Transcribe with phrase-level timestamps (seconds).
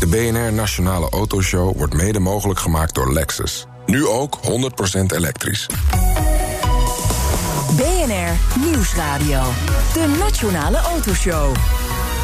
[0.00, 3.66] De BNR Nationale Autoshow wordt mede mogelijk gemaakt door Lexus.
[3.86, 4.46] Nu ook 100%
[5.06, 5.66] elektrisch.
[7.76, 9.42] BNR Nieuwsradio.
[9.92, 11.56] De Nationale Autoshow.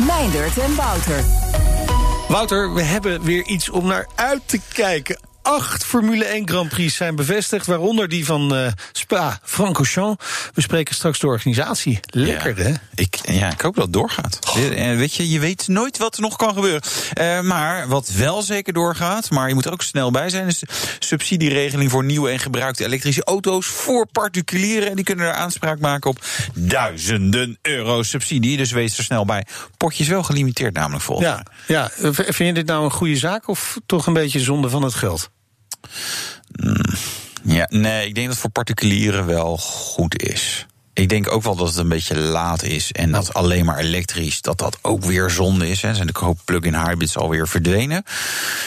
[0.06, 1.24] Meindert en Wouter.
[2.28, 6.96] Wouter, we hebben weer iets om naar uit te kijken acht Formule 1 Grand Prix
[6.96, 10.24] zijn bevestigd, waaronder die van uh, Spa Francorchamps.
[10.54, 12.00] We spreken straks de organisatie.
[12.06, 12.64] Lekker, ja.
[12.64, 12.72] hè?
[12.95, 14.38] Ik, ja, ik hoop dat het doorgaat.
[14.48, 14.54] Oh.
[14.96, 16.82] Weet je, je weet nooit wat er nog kan gebeuren.
[17.20, 20.59] Uh, maar wat wel zeker doorgaat, maar je moet er ook snel bij zijn, is
[20.59, 20.66] de
[20.98, 24.88] subsidieregeling voor nieuwe en gebruikte elektrische auto's voor particulieren.
[24.88, 28.56] En die kunnen er aanspraak maken op duizenden euro subsidie.
[28.56, 29.46] Dus wees er snel bij.
[29.76, 33.48] Potje is wel gelimiteerd, namelijk volgens ja, ja, vind je dit nou een goede zaak
[33.48, 35.30] of toch een beetje zonde van het geld?
[37.42, 40.66] Ja, nee, ik denk dat het voor particulieren wel goed is.
[40.92, 42.92] Ik denk ook wel dat het een beetje laat is.
[42.92, 45.82] En dat alleen maar elektrisch, dat dat ook weer zonde is.
[45.82, 48.04] Er zijn de plug-in hybrids alweer verdwenen.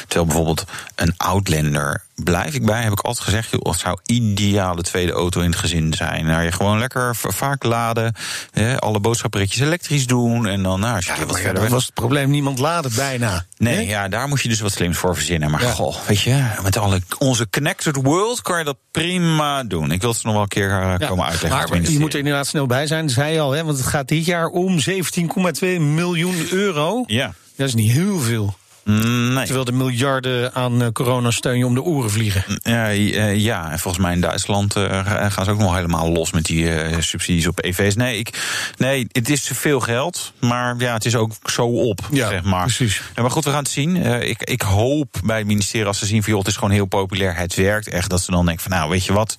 [0.07, 4.81] Terwijl bijvoorbeeld een Outlander blijf ik bij, heb ik altijd gezegd, joh, het zou ideale
[4.81, 6.25] tweede auto in het gezin zijn.
[6.25, 8.15] Nou, je gewoon lekker vaak laden,
[8.51, 11.93] hè, alle boodschappenritjes elektrisch doen en dan, nou, als je ja, wat ja, was het
[11.93, 13.45] probleem, niemand laden bijna.
[13.57, 15.51] Nee, ja, daar moet je dus wat slims voor verzinnen.
[15.51, 15.71] Maar Ja.
[15.71, 19.91] goh, weet je, met alle, onze connected world kan je dat prima doen.
[19.91, 21.69] Ik wil het nog wel een keer uh, komen uitleggen.
[21.69, 24.07] maar je moet er inderdaad snel bij zijn, zei je al, hè, want het gaat
[24.07, 27.03] dit jaar om 17,2 miljoen euro.
[27.07, 28.57] Ja, Dat is niet heel veel.
[28.89, 29.43] Mm, nee.
[29.45, 32.43] Terwijl de miljarden aan eh, coronasteun je om de oren vliegen.
[32.63, 36.31] Ja, eh, ja, en volgens mij in Duitsland eh, gaan ze ook nog helemaal los
[36.31, 37.95] met die subsidies op EV's.
[37.95, 38.39] Nee, ik,
[38.77, 42.63] nee, het is veel geld, maar ja, het is ook zo op, Ja, zeg maar.
[42.63, 43.01] precies.
[43.15, 43.95] Ja, maar goed, we gaan het zien.
[44.21, 46.85] Ik, ik hoop bij het ministerie als ze zien van joh, het is gewoon heel
[46.85, 49.35] populair, het werkt echt, dat ze dan denken van nou, weet je wat,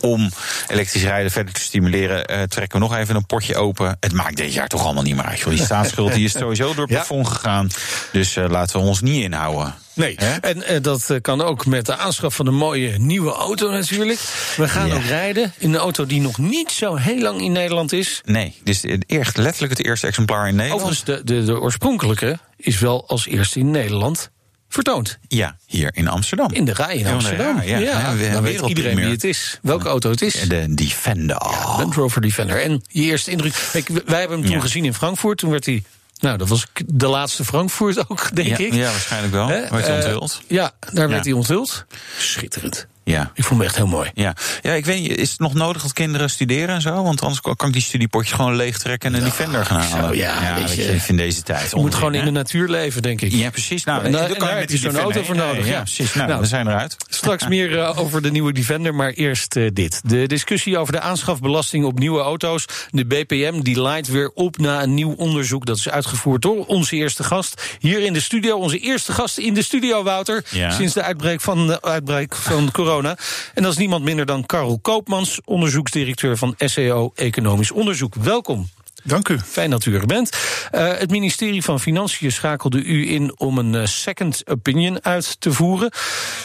[0.00, 0.30] om
[0.68, 3.96] elektrisch rijden verder te stimuleren, trekken we nog even een potje open.
[4.00, 5.38] Het maakt dit jaar toch allemaal niet meer uit.
[5.38, 5.48] joh.
[5.50, 6.96] Die staatsschuld die is sowieso door het Ja.
[6.96, 7.68] plafond gegaan,
[8.12, 9.74] dus laten we ons niet inhouden.
[9.94, 13.70] Nee, en eh, dat eh, kan ook met de aanschaf van een mooie nieuwe auto
[13.70, 14.20] natuurlijk.
[14.56, 14.94] We gaan Ja.
[14.94, 18.20] ook rijden in een auto die nog niet zo heel lang in Nederland is.
[18.24, 20.82] Nee, dit is echt letterlijk het eerste exemplaar in Nederland.
[20.82, 24.30] Overigens, de, de, de oorspronkelijke is wel als eerste in Nederland
[24.68, 25.18] vertoond.
[25.28, 26.52] Ja, hier in Amsterdam.
[26.52, 27.56] In de rij in Ja, Amsterdam.
[27.56, 27.78] ja, ja.
[27.78, 29.58] Ja, dan weet iedereen wie het is.
[29.62, 30.34] Welke auto het is.
[30.48, 31.36] De Defender.
[31.76, 32.62] Land Rover Defender.
[32.62, 33.68] En je eerste indruk.
[33.72, 34.60] Kijk, wij hebben hem toen Ja.
[34.62, 35.38] gezien in Frankfurt.
[35.38, 35.82] Toen werd hij.
[36.18, 38.72] Nou, dat was de laatste Frankfurt ook, denk ja, ik.
[38.72, 39.48] ja, waarschijnlijk wel.
[39.48, 39.68] Hè?
[39.68, 40.40] Wordt Eh, onthuld.
[40.46, 41.84] Ja, daar werd hij onthuld.
[42.18, 42.86] Schitterend.
[43.10, 43.30] Ja.
[43.34, 44.10] Ik vond hem echt heel mooi.
[44.14, 44.34] Ja.
[44.62, 47.02] ja, ik weet niet, is het nog nodig dat kinderen studeren en zo?
[47.02, 50.08] Want anders kan ik die studiepotjes gewoon leeg trekken en een Defender gaan halen.
[50.08, 50.94] zo, ja, weet je.
[50.94, 51.70] ik vind deze tijd.
[51.70, 53.32] Je moet gewoon in de natuur leven, denk ik.
[53.32, 53.84] Ja, precies.
[53.84, 55.72] Nou, En daar- dan en kan daar je heb je zo'n auto voor nodig, Ja,
[55.72, 55.78] ja.
[55.80, 56.14] precies.
[56.14, 56.96] Nou, Nou, we zijn eruit.
[57.08, 60.00] Straks meer eh, over de nieuwe Defender, maar eerst eh, dit.
[60.04, 62.64] De discussie over de aanschafbelasting op nieuwe auto's.
[62.90, 65.66] De BPM die leidt weer op na een nieuw onderzoek.
[65.66, 67.62] Dat is uitgevoerd door onze eerste gast.
[67.78, 70.44] Hier in de studio, onze eerste gast in de studio, Wouter.
[70.68, 72.96] Sinds de uitbraak van, de uitbraak van corona.
[73.06, 78.14] En dat is niemand minder dan Karel Koopmans, onderzoeksdirecteur van SEO Economisch Onderzoek.
[78.14, 78.68] Welkom.
[79.04, 79.38] Dank u.
[79.38, 80.36] Fijn dat u er bent.
[80.70, 85.52] Eh, het ministerie van Financiën schakelde u in om een eh, second opinion uit te
[85.52, 85.90] voeren.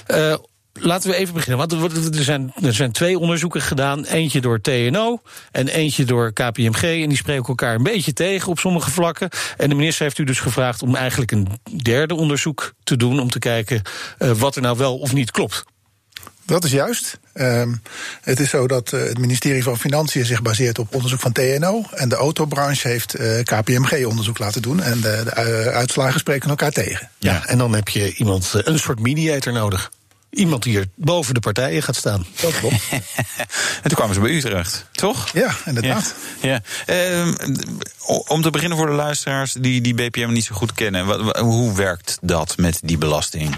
[0.05, 0.33] Eh,
[0.79, 1.67] Laten we even beginnen.
[1.67, 4.05] Want er zijn, er zijn twee onderzoeken gedaan.
[4.05, 5.21] Eentje door TNO
[5.51, 6.81] en eentje door KPMG.
[6.83, 9.29] En die spreken elkaar een beetje tegen op sommige vlakken.
[9.57, 11.47] En de minister heeft u dus gevraagd om eigenlijk een
[11.83, 13.19] derde onderzoek te doen.
[13.19, 13.81] Om te kijken
[14.17, 15.65] wat er nou wel of niet klopt.
[16.45, 17.17] Dat is juist.
[17.33, 17.73] Ehm,
[18.21, 21.85] het is zo dat eh, het ministerie van Financiën zich baseert op onderzoek van TNO.
[21.91, 24.81] En de autobranche heeft eh, KPMG onderzoek laten doen.
[24.81, 27.09] En de, de eh, uitslagen spreken elkaar tegen.
[27.19, 27.45] Ja.
[27.45, 29.91] En dan heb je iemand, een soort mediator nodig.
[30.29, 32.25] Iemand die er boven de partijen gaat staan.
[32.41, 32.75] Dat klopt.
[33.83, 35.29] En toen kwamen ze bij Utrecht, toch?
[35.33, 36.13] ja, inderdaad.
[36.41, 36.61] Ja.
[36.85, 37.15] ja.
[37.19, 37.33] Ehm,
[38.27, 41.05] om te beginnen voor de luisteraars die die BPM niet zo goed kennen.
[41.05, 43.55] Wat, wa- hoe werkt dat met die belasting?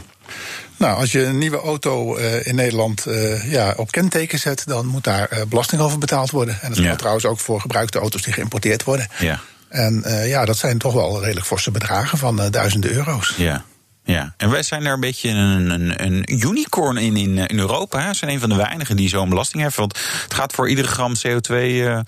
[0.78, 4.86] Nou, als je een nieuwe auto eh, in Nederland eh, ja, op kenteken zet, dan
[4.86, 6.54] moet daar eh, belasting over betaald worden.
[6.54, 6.96] En dat geldt Ja.
[6.96, 9.08] trouwens ook voor gebruikte auto's die geïmporteerd worden.
[9.20, 9.40] Ja.
[9.70, 13.34] En ja, dat zijn toch wel redelijk forse bedragen van duizenden euro's.
[13.38, 13.64] Ja.
[14.06, 18.02] Ja, en wij zijn daar een beetje een, een, een unicorn in, in in Europa.
[18.02, 18.08] Hè.
[18.08, 19.80] We zijn een van de weinigen die zo'n belasting hebben.
[19.80, 22.00] Want het gaat voor iedere gram CO2 eh,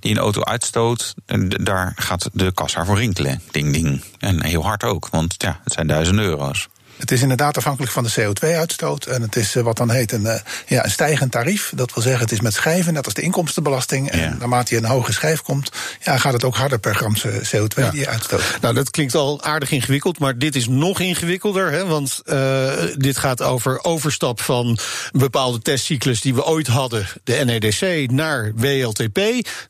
[0.00, 1.14] die een auto uitstoot,
[1.48, 3.42] daar gaat de kassa voor rinkelen.
[3.50, 4.04] Ding, ding.
[4.18, 6.68] En heel hard ook, want ja, het zijn duizenden euro's.
[6.96, 9.06] Het is inderdaad afhankelijk van de CO2-uitstoot.
[9.06, 11.72] En het is wat dan heet een, ja, een stijgend tarief.
[11.74, 14.10] Dat wil zeggen, het is met schijven, net als de inkomstenbelasting.
[14.10, 14.36] En ja.
[14.38, 15.70] naarmate je een hoge schijf komt,
[16.04, 18.58] ja, gaat het ook harder per gram CO2 die je uitstoot.
[18.60, 21.70] Nou, dat klinkt al aardig ingewikkeld, maar dit is nog ingewikkelder.
[21.70, 27.06] Hè, want uh, dit gaat over overstap van een bepaalde testcyclus die we ooit hadden,
[27.24, 29.20] de NEDC, naar WLTP.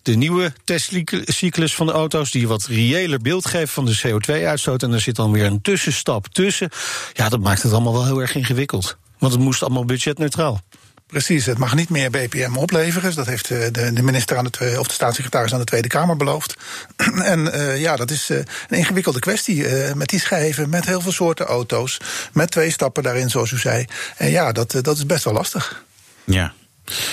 [0.02, 4.82] De nieuwe testcyclus van de auto's, die wat reëler beeld geeft van de CO2-uitstoot.
[4.82, 6.68] En er zit dan weer een tussenstap tussen.
[7.16, 8.96] Ja, dat maakt het allemaal wel heel erg ingewikkeld.
[9.18, 10.60] Want het moest allemaal budgetneutraal.
[11.06, 13.14] Precies, het mag niet meer BPM opleveren.
[13.14, 16.16] Dat heeft de, de minister aan de tweede, of de staatssecretaris aan de Tweede Kamer
[16.16, 16.56] beloofd.
[17.32, 19.56] en uh, ja, dat is uh, een ingewikkelde kwestie.
[19.56, 22.00] Uh, met die schijven, met heel veel soorten auto's.
[22.32, 23.84] Met twee stappen daarin, zoals u zei.
[24.16, 25.84] En ja, dat, dat is best wel lastig.
[26.24, 26.52] Ja.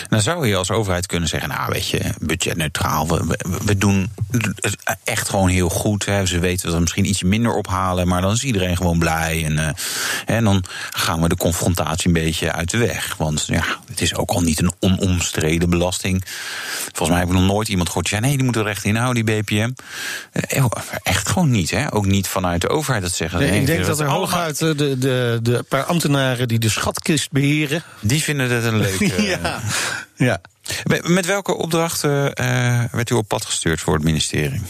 [0.09, 3.07] Dan zou je als overheid kunnen zeggen: Nou, weet je, budgetneutraal.
[3.07, 6.05] We, we doen het echt gewoon heel goed.
[6.05, 6.25] Hè.
[6.25, 9.45] Ze weten dat we misschien iets minder ophalen, maar dan is iedereen gewoon blij.
[9.45, 9.75] En,
[10.25, 13.15] en dan gaan we de confrontatie een beetje uit de weg.
[13.17, 16.23] Want ja, het is ook al niet een onomstreden belasting.
[16.83, 19.25] Volgens mij heb ik nog nooit iemand gehoord: ja, nee, die moeten er echt inhouden,
[19.25, 19.71] die BPM.
[20.31, 20.65] Eh,
[21.03, 21.93] echt gewoon niet, hè?
[21.93, 23.39] Ook niet vanuit de overheid dat zeggen.
[23.39, 27.83] Nee, ik denk dat er hooguit de, de, de paar ambtenaren die de schatkist beheren.
[27.99, 29.23] Die vinden het een leuke.
[29.41, 29.61] ja.
[30.15, 30.41] Ja.
[31.03, 34.61] Met welke opdrachten uh, werd u op pad gestuurd voor het ministerie?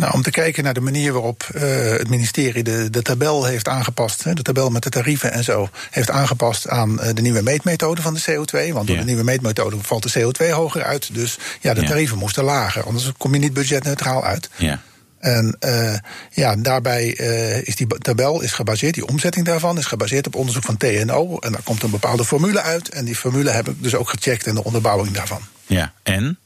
[0.00, 3.68] Nou, om te kijken naar de manier waarop uh, het ministerie de, de tabel heeft
[3.68, 8.02] aangepast, de tabel met de tarieven en zo, heeft aangepast aan uh, de nieuwe meetmethode
[8.02, 8.72] van de CO2.
[8.72, 9.02] Want door ja.
[9.02, 11.14] de nieuwe meetmethode valt de CO2 hoger uit.
[11.14, 12.22] Dus ja, de tarieven ja.
[12.22, 14.50] moesten lager, anders kom je niet budgetneutraal uit.
[14.56, 14.80] Ja.
[15.18, 15.94] En uh,
[16.30, 20.64] ja, daarbij uh, is die tabel is gebaseerd, die omzetting daarvan is gebaseerd op onderzoek
[20.64, 21.38] van TNO.
[21.38, 22.88] En daar komt een bepaalde formule uit.
[22.88, 25.40] En die formule heb ik dus ook gecheckt in de onderbouwing daarvan.
[25.66, 26.38] Ja, en?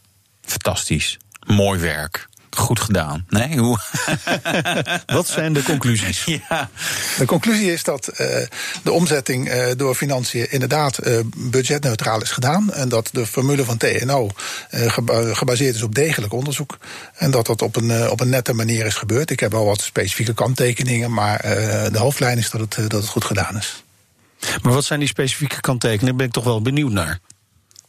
[0.42, 1.18] Fantastisch.
[1.46, 2.28] Mooi werk.
[2.54, 3.24] Goed gedaan.
[3.28, 3.78] Nee, hoe?
[5.06, 6.24] Wat zijn de conclusies?
[6.48, 6.70] Ja.
[7.18, 8.18] De conclusie is dat uh,
[8.82, 12.72] de omzetting uh, door financiën inderdaad uh, budgetneutraal is gedaan.
[12.72, 14.30] En dat de formule van TNO
[15.32, 16.78] gebaseerd is op degelijk onderzoek.
[17.14, 19.30] En dat dat op een, op een nette manier is gebeurd.
[19.30, 21.40] Ik heb wel wat specifieke kanttekeningen, maar
[21.92, 23.84] de hoofdlijn is dat het, dat het goed gedaan is.
[24.62, 26.06] Maar wat zijn die specifieke kanttekeningen?
[26.06, 27.20] Daar ben ik toch wel benieuwd naar.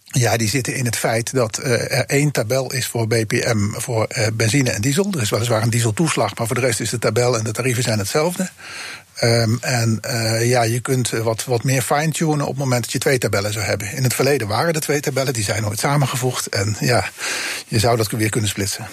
[0.07, 4.07] Ja, die zitten in het feit dat uh, er één tabel is voor BPM voor
[4.17, 5.07] uh, benzine en diesel.
[5.11, 7.83] Er is weliswaar een dieseltoeslag, maar voor de rest is de tabel en de tarieven
[7.83, 8.49] zijn hetzelfde.
[9.23, 12.97] Um, en uh, ja, je kunt wat, wat meer fine-tunen op het moment dat je
[12.99, 13.91] twee tabellen zou hebben.
[13.91, 16.47] In het verleden waren er twee tabellen, die zijn nooit samengevoegd.
[16.47, 17.09] En ja,
[17.67, 18.87] je zou dat weer kunnen splitsen.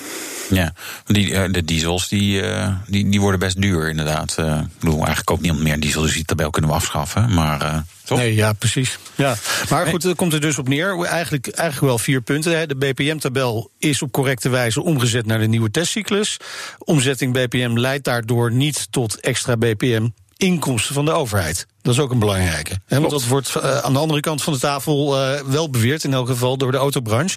[0.51, 0.73] Ja,
[1.07, 2.43] die, de diesels die,
[2.87, 4.39] die, die worden best duur inderdaad.
[4.39, 7.35] Ik bedoel, eigenlijk ook niemand meer diesel, dus die tabel kunnen we afschaffen.
[7.35, 8.19] Maar toch?
[8.19, 8.99] Nee, ja, precies.
[9.15, 9.37] Ja.
[9.69, 11.05] Maar goed, dat komt er dus op neer.
[11.05, 12.69] Eigenlijk, eigenlijk wel vier punten.
[12.69, 16.37] De BPM-tabel is op correcte wijze omgezet naar de nieuwe testcyclus.
[16.79, 21.67] Omzetting BPM leidt daardoor niet tot extra BPM inkomsten van de overheid.
[21.83, 22.81] Dat is ook een belangrijke.
[22.87, 26.05] Hè, want dat wordt uh, aan de andere kant van de tafel uh, wel beweerd,
[26.05, 27.37] in elk geval door de autobranche.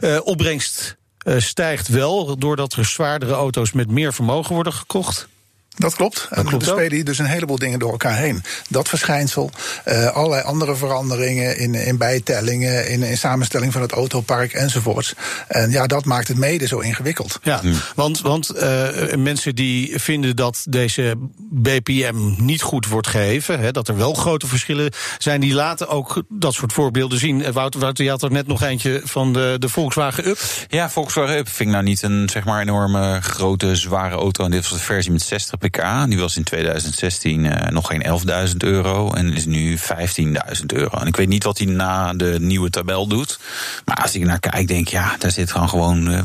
[0.00, 5.28] Uh, opbrengst stijgt wel doordat er zwaardere auto's met meer vermogen worden gekocht.
[5.76, 6.28] Dat klopt.
[6.30, 8.42] Dat klopt spelen hier dus een heleboel dingen door elkaar heen.
[8.68, 9.50] Dat verschijnsel,
[9.88, 15.14] uh, allerlei andere veranderingen in, in bijtellingen, in, in samenstelling van het autopark enzovoorts.
[15.48, 17.38] En ja, dat maakt het mede zo ingewikkeld.
[17.42, 17.74] Ja, hmm.
[17.94, 23.88] want, want uh, mensen die vinden dat deze BPM niet goed wordt gegeven, hè, dat
[23.88, 27.52] er wel grote verschillen zijn, die laten ook dat soort voorbeelden zien.
[27.52, 30.38] Wouter, Wouter je had er net nog eentje van de, de Volkswagen Up.
[30.68, 34.44] Ja, Volkswagen Up vind ik nou niet een zeg maar enorme grote zware auto.
[34.44, 36.06] En dit was de versie met 60 pk.
[36.08, 38.02] Die was in 2016 uh, nog geen
[38.48, 40.98] 11.000 euro en is nu 15.000 euro.
[40.98, 43.38] En ik weet niet wat hij na de nieuwe tabel doet.
[43.84, 46.20] Maar als ik naar kijk, denk ik, ja, daar zit gewoon gewoon uh,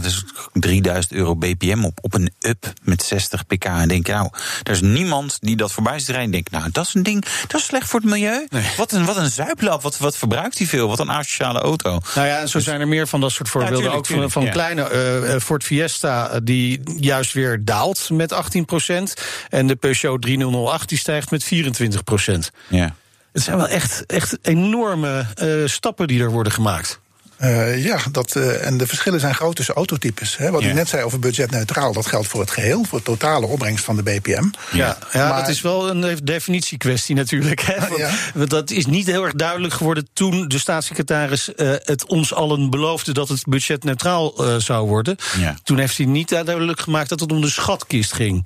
[0.53, 1.97] 3000 euro BPM op.
[2.01, 3.65] Op een up met 60 pk.
[3.65, 4.29] En denk, nou,
[4.63, 6.31] er is niemand die dat voorbij ziet rijden.
[6.31, 8.47] Denk, nou, dat is een ding, dat is slecht voor het milieu.
[8.49, 8.63] Nee.
[8.77, 10.87] Wat een, wat een zuiplap, wat, wat verbruikt hij veel?
[10.87, 11.99] Wat een asociale auto.
[12.15, 13.91] Nou ja, zo zijn er meer van dat soort voorbeelden.
[13.91, 14.51] Ja, tuurlijk, ook van, van ja.
[14.51, 19.13] kleine uh, Ford Fiesta, die juist weer daalt met 18 procent.
[19.49, 22.51] En de Peugeot 3008 die stijgt met 24 procent.
[22.67, 22.95] Ja.
[23.31, 26.99] Het zijn wel echt, echt enorme uh, stappen die er worden gemaakt.
[27.41, 30.37] Uh, ja, dat, uh, en de verschillen zijn groot tussen autotypes.
[30.37, 30.51] Hè.
[30.51, 30.69] Wat ja.
[30.69, 33.95] u net zei over budgetneutraal, dat geldt voor het geheel, voor de totale opbrengst van
[33.95, 34.49] de BPM.
[34.71, 37.61] Ja, ja maar, dat is wel een definitiekwestie natuurlijk.
[37.61, 37.79] Hè.
[37.79, 38.11] Want, ja.
[38.33, 42.69] want dat is niet heel erg duidelijk geworden toen de staatssecretaris uh, het ons allen
[42.69, 45.15] beloofde dat het budgetneutraal zou worden.
[45.39, 45.55] Ja.
[45.63, 48.45] Toen heeft hij niet duidelijk gemaakt dat het om de schatkist ging.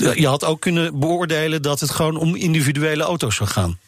[0.00, 3.78] Je had ook kunnen beoordelen dat het gewoon om individuele auto's zou gaan.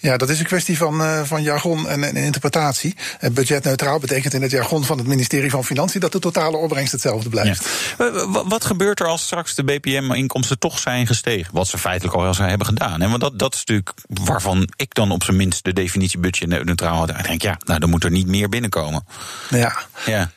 [0.00, 2.96] Ja, dat is een kwestie van, uh, van jargon en, en interpretatie.
[3.20, 6.92] Uh, budgetneutraal betekent in het jargon van het ministerie van Financiën dat de totale opbrengst
[6.92, 7.68] hetzelfde blijft.
[7.98, 8.44] Ja.
[8.44, 11.54] Wat gebeurt er als straks de BPM-inkomsten toch zijn gestegen?
[11.54, 13.02] Wat ze feitelijk al zijn hebben gedaan.
[13.02, 16.96] En want dat, dat is natuurlijk waarvan ik dan op zijn minst de definitie budgetneutraal
[16.96, 17.10] had.
[17.10, 19.06] Ik denk, ja, nou dan moet er niet meer binnenkomen.
[19.50, 19.76] Ja.
[20.06, 20.30] ja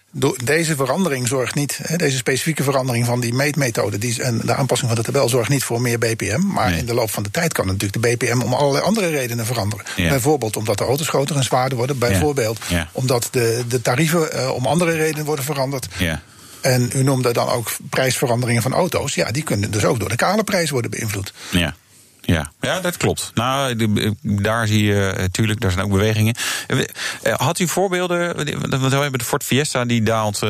[0.44, 5.00] deze verandering zorgt niet, deze specifieke verandering van die meetmethode die, en de aanpassing van
[5.00, 6.42] de tabel zorgt niet voor meer BPM.
[6.48, 9.46] Maar in de loop van de tijd kan natuurlijk de BPM om allerlei andere redenen
[9.46, 9.86] veranderen.
[9.96, 11.98] Bijvoorbeeld omdat de auto's groter en zwaarder worden.
[11.98, 12.60] Bijvoorbeeld
[12.92, 15.88] omdat de, de tarieven uh, om andere redenen worden veranderd.
[15.98, 16.22] Ja.
[16.62, 19.16] En u noemde dan ook prijsveranderingen van auto's.
[19.16, 21.34] Ja, die kunnen dus ook door de kale prijs worden beïnvloed.
[21.50, 21.76] Ja.
[22.22, 23.32] Ja, ja, dat klopt.
[23.34, 23.76] Nou,
[24.22, 26.36] daar zie je natuurlijk, daar zijn ook bewegingen.
[26.68, 28.36] Eh, had u voorbeelden?
[28.70, 30.42] Want we hebben de Ford Fiesta die daalt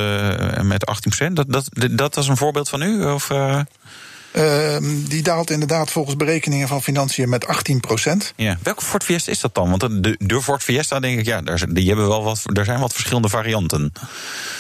[0.62, 0.86] met
[1.30, 1.34] 18%.
[1.34, 3.04] Dat, dat, dat was een voorbeeld van u?
[3.04, 3.30] Of,
[4.33, 4.61] uh...
[4.61, 8.33] Uh, die daalt inderdaad volgens berekeningen van financiën met 18 procent.
[8.35, 8.57] Ja.
[8.63, 9.69] Welke Ford Fiesta is dat dan?
[9.69, 12.79] Want de, de Ford Fiesta, denk ik, ja, daar, die hebben wel wat, er zijn
[12.79, 13.93] wat verschillende varianten.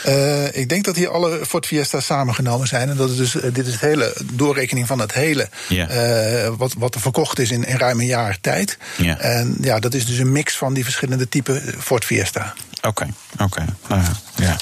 [0.07, 2.89] Uh, ik denk dat hier alle Ford Fiesta's samengenomen zijn.
[2.89, 5.49] En dat is dus, uh, dit is het hele doorrekening van het hele.
[5.69, 8.77] Uh, wat, wat er verkocht is in, in ruim een jaar tijd.
[8.97, 9.17] Ja.
[9.17, 12.53] En ja, dat is dus een mix van die verschillende typen Ford Fiesta.
[12.77, 13.43] Oké, okay, oké.
[13.43, 13.65] Okay.
[13.87, 14.11] Nou ja.
[14.35, 14.57] ja.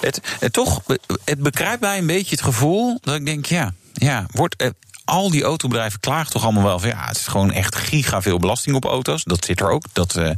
[0.00, 0.82] Het, het, toch,
[1.24, 4.70] het bekruipt mij een beetje het gevoel dat ik denk, ja ja, wordt, eh,
[5.04, 8.38] al die autobedrijven klagen toch allemaal wel van ja, het is gewoon echt giga veel
[8.38, 9.24] belasting op auto's.
[9.24, 9.84] Dat zit er ook.
[9.92, 10.30] Dat, uh,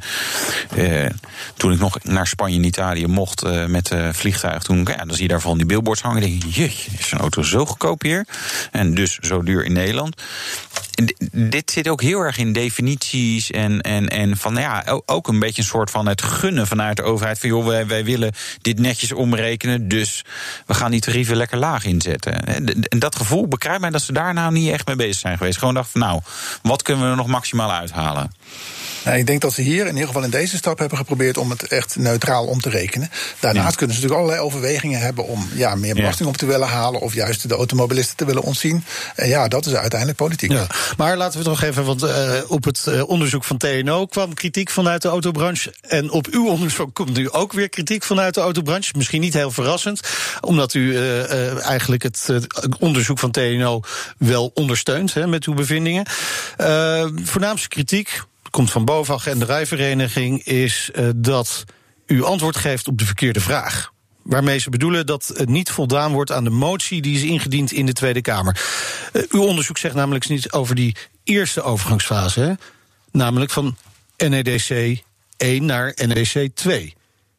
[0.77, 1.11] uh,
[1.57, 5.29] toen ik nog naar Spanje en Italië mocht met vliegtuig, toen, ja, dan zie je
[5.29, 6.23] daar van die billboards hangen.
[6.23, 8.27] En denk je, jeetje, is een auto zo goedkoop hier?
[8.71, 10.23] En dus zo duur in Nederland.
[11.33, 15.63] Dit zit ook heel erg in definities en, en, en van ja, ook een beetje
[15.63, 17.39] een soort van het gunnen vanuit de overheid.
[17.39, 20.25] Van joh, wij, wij willen dit netjes omrekenen, dus
[20.67, 22.45] we gaan die tarieven lekker laag inzetten.
[22.45, 25.59] En dat gevoel bekruipt mij dat ze daar nou niet echt mee bezig zijn geweest.
[25.59, 26.21] Gewoon dacht van nou,
[26.63, 28.31] wat kunnen we er nog maximaal uithalen?
[29.05, 31.51] Nou, ik denk dat ze hier in ieder geval in deze stap hebben geprobeerd om
[31.51, 33.11] het echt neutraal om te rekenen.
[33.41, 37.01] Daarnaast kunnen ze natuurlijk allerlei overwegingen hebben om ja, meer belasting op te willen halen
[37.01, 38.85] of juist de automobilisten te willen ontzien.
[39.15, 40.53] En ja, dat is uiteindelijk politiek.
[40.53, 40.67] Ja.
[40.97, 44.71] Maar laten we toch even, want uh, op het uh, onderzoek van TNO kwam kritiek
[44.71, 45.75] vanuit de autobranche.
[45.81, 48.93] En op uw onderzoek komt nu ook weer kritiek vanuit de autobranche.
[48.97, 50.01] Misschien niet heel verrassend,
[50.41, 52.29] omdat u uh, eigenlijk het
[52.79, 53.81] onderzoek van TNO
[54.19, 56.07] wel ondersteunt hè, met uw bevindingen.
[57.25, 61.65] voornaamste kritiek komt van BOVAG en de rijvereniging, is uh, dat
[62.07, 63.93] u antwoord geeft op de verkeerde vraag.
[64.23, 67.87] Waarmee ze bedoelen dat het niet voldaan wordt aan de motie die is ingediend in
[67.87, 68.61] de Tweede Kamer.
[69.13, 72.59] Uh, uw onderzoek zegt namelijk niet over die eerste overgangsfase,
[73.13, 73.77] namelijk van
[74.17, 75.01] NEDC
[75.37, 76.97] 1 naar NEDC 2.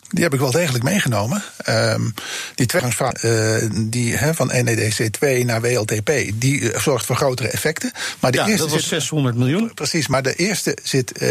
[0.10, 1.44] Die heb ik wel degelijk meegenomen.
[1.70, 2.13] Um,
[2.56, 7.92] die tweegangsfase uh, die, he, van NEDC2 naar WLTP, die uh, zorgt voor grotere effecten.
[8.20, 9.74] Maar de ja, eerste dat was 600 miljoen.
[9.74, 11.30] Precies, maar de eerste zit, uh,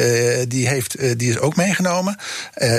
[0.48, 2.16] die, heeft, die is ook meegenomen.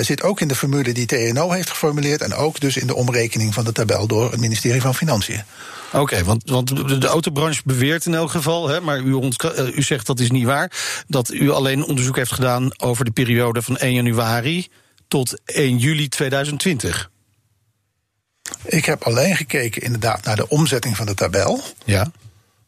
[0.00, 2.22] zit ook in de formule die TNO heeft geformuleerd.
[2.22, 5.42] En ook dus in de omrekening van de tabel door het ministerie van Financiën.
[5.92, 9.30] Oké, okay, want, want de, de, autobranche beweert in elk geval, hè, maar u,
[9.74, 10.72] u zegt dat is niet waar,
[11.06, 14.68] dat u alleen onderzoek heeft gedaan over de periode van 1 januari
[15.10, 17.10] tot 1 juli 2020.
[18.64, 21.62] Ik heb alleen gekeken inderdaad naar de omzetting van de tabel.
[21.84, 22.10] Ja.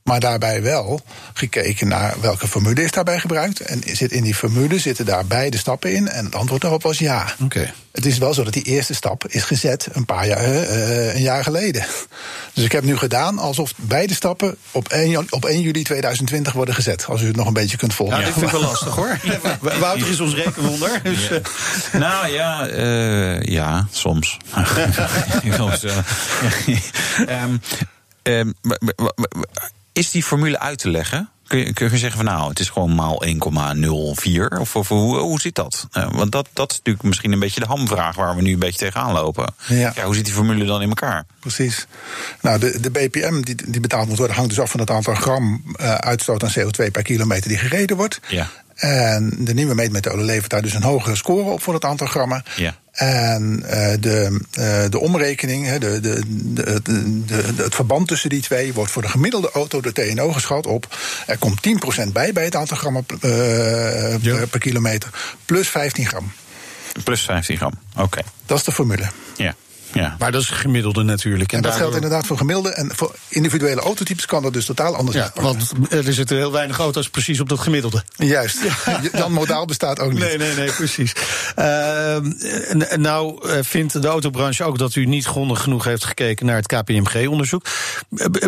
[0.02, 1.00] Maar daarbij wel
[1.32, 3.60] gekeken naar welke formule is daarbij gebruikt.
[3.60, 6.08] En zit in die formule zitten daar beide stappen in.
[6.08, 7.34] En het antwoord daarop was ja.
[7.42, 7.72] Oké.
[7.92, 11.22] Het is wel zo dat die eerste stap is gezet een paar jaar, uh, een
[11.22, 11.84] jaar geleden.
[12.52, 16.74] Dus ik heb nu gedaan alsof beide stappen op 1, op 1 juli 2020 worden
[16.74, 17.04] gezet.
[17.08, 18.18] Als u het nog een beetje kunt volgen.
[18.18, 19.18] Ja, dit vind ik wel lastig hoor.
[19.60, 21.00] Wouter is ons rekenwonder.
[21.02, 21.40] Dus, ja.
[21.98, 24.36] Nou ja, uh, ja, soms.
[25.58, 25.84] soms
[27.28, 27.62] um,
[28.22, 28.54] um,
[29.92, 31.28] is die formule uit te leggen?
[31.46, 34.58] Kun je, kun je zeggen van nou, het is gewoon maal 1,04?
[34.60, 35.88] Of, of hoe, hoe zit dat?
[35.92, 38.58] Uh, want dat, dat is natuurlijk misschien een beetje de hamvraag waar we nu een
[38.58, 39.54] beetje tegenaan lopen.
[39.66, 39.92] Ja.
[39.94, 41.24] ja hoe zit die formule dan in elkaar?
[41.40, 41.86] Precies.
[42.40, 45.14] Nou, de, de BPM die, die betaald moet worden, hangt dus af van het aantal
[45.14, 48.20] gram uh, uitstoot aan CO2 per kilometer die gereden wordt.
[48.28, 48.50] Ja.
[48.82, 52.42] En de nieuwe meetmethode levert daar dus een hogere score op voor het aantal grammen.
[52.56, 52.76] Ja.
[52.92, 53.70] En uh,
[54.00, 56.22] de, uh, de omrekening, de, de,
[56.54, 56.80] de,
[57.26, 60.96] de, het verband tussen die twee wordt voor de gemiddelde auto, de TNO, geschat op.
[61.26, 61.60] Er komt
[62.06, 64.36] 10% bij bij het aantal grammen uh, ja.
[64.36, 65.10] per, per, kilometer,
[65.44, 66.32] plus 15 gram.
[67.04, 68.20] Plus 15 gram, oké.
[68.46, 69.06] Dat is de formule.
[69.36, 69.54] Ja.
[69.92, 70.16] Ja.
[70.18, 71.52] Maar dat is gemiddelde natuurlijk.
[71.52, 72.70] En, en dat geldt inderdaad voor gemiddelde.
[72.70, 76.78] En voor individuele autotypes kan dat dus totaal anders ja, Want er zitten heel weinig
[76.78, 78.02] auto's precies op dat gemiddelde.
[78.16, 78.58] Juist.
[79.12, 80.20] Dan modaal bestaat ook niet.
[80.20, 81.12] Nee, nee, nee, precies.
[81.58, 82.16] Uh,
[82.96, 86.66] nou eh, vindt de autobranche ook dat u niet grondig genoeg heeft gekeken naar het
[86.66, 87.66] KPMG-onderzoek.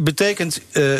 [0.02, 0.98] Betekent uh,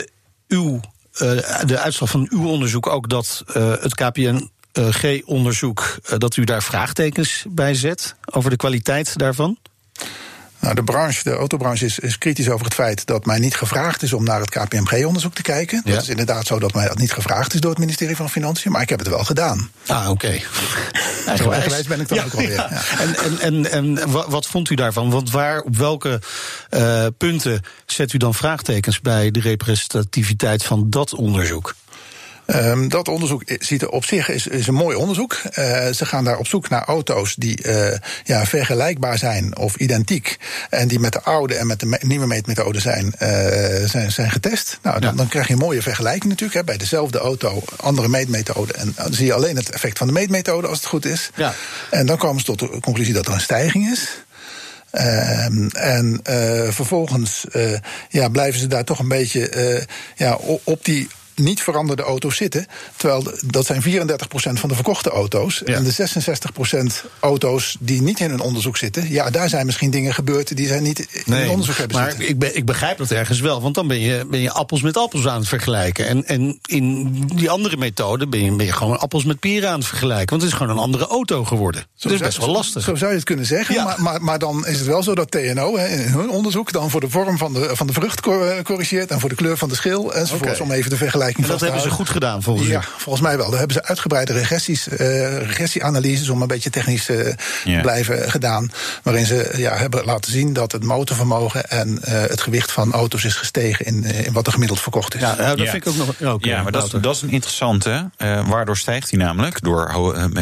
[0.48, 3.42] uw, uh, de uitslag van uw onderzoek ook dat
[3.80, 9.58] het KPN KPMG-onderzoek, dat u daar vraagtekens bij zet over de kwaliteit daarvan?
[10.64, 14.02] Nou, de branche, de autobranche is, is, kritisch over het feit dat mij niet gevraagd
[14.02, 15.82] is om naar het KPMG-onderzoek te kijken.
[15.84, 15.92] Ja.
[15.92, 18.72] Dat is inderdaad zo dat mij dat niet gevraagd is door het ministerie van Financiën,
[18.72, 19.70] maar ik heb het wel gedaan.
[19.86, 20.32] Ah, oké.
[21.24, 21.46] Okay.
[21.48, 22.52] Eigenwijs ben ik dan ja, ook alweer.
[22.52, 22.68] Ja.
[22.70, 22.98] Ja.
[22.98, 25.10] En, en, en, en wat vond u daarvan?
[25.10, 26.20] Want waar, op welke
[26.70, 31.74] uh, punten zet u dan vraagtekens bij de representativiteit van dat onderzoek?
[32.46, 35.36] Um, dat onderzoek ziet er op zich is, is een mooi onderzoek.
[35.44, 37.92] Uh, ze gaan daar op zoek naar auto's die uh,
[38.24, 40.36] ja, vergelijkbaar zijn of identiek.
[40.70, 43.28] En die met de oude en met de nieuwe meetmethode zijn, uh,
[43.88, 44.78] zijn, zijn getest.
[44.82, 45.16] Nou, dan, ja.
[45.16, 46.58] dan, krijg je een mooie vergelijking natuurlijk.
[46.58, 48.72] Hè, bij dezelfde auto, andere meetmethode.
[48.72, 51.30] En dan zie je alleen het effect van de meetmethode als het goed is.
[51.34, 51.54] Ja.
[51.90, 54.08] En dan komen ze tot de conclusie dat er een stijging is.
[54.92, 59.86] Uh, en uh, vervolgens uh, ja, blijven ze daar toch een beetje
[60.16, 62.66] ja, op die niet veranderde auto's zitten.
[62.96, 63.86] Terwijl dat zijn 34%
[64.52, 65.62] van de verkochte auto's.
[65.64, 65.74] Ja.
[65.74, 65.92] En de
[67.04, 70.66] 66% auto's die niet in een onderzoek zitten, ja, daar zijn misschien dingen gebeurd die
[70.66, 72.48] zij niet in nee, een onderzoek hebben maar zitten.
[72.48, 75.26] Ik, ik begrijp dat ergens wel, want dan ben je, ben je appels met appels
[75.26, 76.06] aan het vergelijken.
[76.06, 79.78] En, en in die andere methode ben je, ben je gewoon appels met peren aan
[79.78, 80.28] het vergelijken.
[80.28, 81.86] Want het is gewoon een andere auto geworden.
[81.94, 82.82] Zo dat is best wel lastig.
[82.82, 83.74] Zo, zo zou je het kunnen zeggen.
[83.74, 83.84] Ja.
[83.84, 86.90] Maar, maar, maar, dan is het wel zo dat TNO hè, in hun onderzoek dan
[86.90, 88.20] voor de vorm van de, van de vrucht
[88.62, 90.66] corrigeert en voor de kleur van de schil enzovoorts okay.
[90.66, 93.50] om even de vergelijking en dat hebben ze goed gedaan, volgens ja, volgens mij wel.
[93.50, 94.96] Daar hebben ze uitgebreide regressies, uh,
[95.38, 97.82] regressieanalyses, om een beetje technisch te uh, yeah.
[97.82, 98.70] blijven gedaan.
[99.02, 103.24] Waarin ze ja, hebben laten zien dat het motorvermogen en uh, het gewicht van auto's
[103.24, 105.20] is gestegen in, in wat er gemiddeld verkocht is.
[105.20, 105.70] Ja, dat ja.
[105.70, 106.32] vind ik ook nog.
[106.32, 108.10] Ook, ja, maar dat is, dat is een interessante.
[108.46, 109.62] waardoor stijgt hij namelijk?
[109.62, 109.92] Door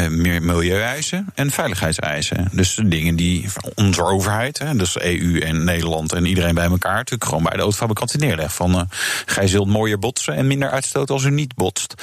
[0.09, 2.47] meer milieueisen en veiligheidseisen.
[2.51, 7.23] Dus dingen die onze overheid, hè, dus EU en Nederland en iedereen bij elkaar, natuurlijk
[7.23, 8.53] gewoon bij de autofabrikanten neerlegt.
[8.53, 8.81] Van uh,
[9.25, 11.93] gij zult mooier botsen en minder uitstoten als u niet botst.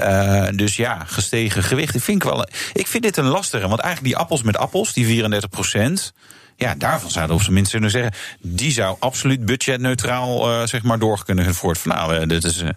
[0.00, 1.94] Uh, dus ja, gestegen gewicht.
[1.94, 3.68] Ik vind, wel, ik vind dit een lastige.
[3.68, 6.12] Want eigenlijk die appels met appels, die 34 procent.
[6.60, 8.12] Ja, daarvan zouden we op zijn minst kunnen zeggen.
[8.40, 11.78] Die zou absoluut budgetneutraal uh, zeg maar door kunnen voort.
[11.78, 12.68] Van, nou, uh, dit is uh,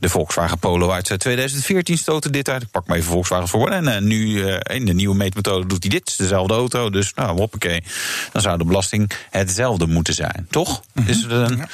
[0.00, 2.62] de Volkswagen Polo uit 2014 stoten dit uit.
[2.62, 3.70] Ik pak maar even Volkswagen voor.
[3.70, 6.00] En nu in de nieuwe meetmethode doet hij dit.
[6.00, 6.90] Het is dezelfde auto.
[6.90, 7.82] Dus nou, hoppakee.
[8.32, 10.46] Dan zou de belasting hetzelfde moeten zijn.
[10.50, 10.82] Toch?
[10.92, 11.12] Mm -hmm.
[11.12, 11.68] is het een, ja,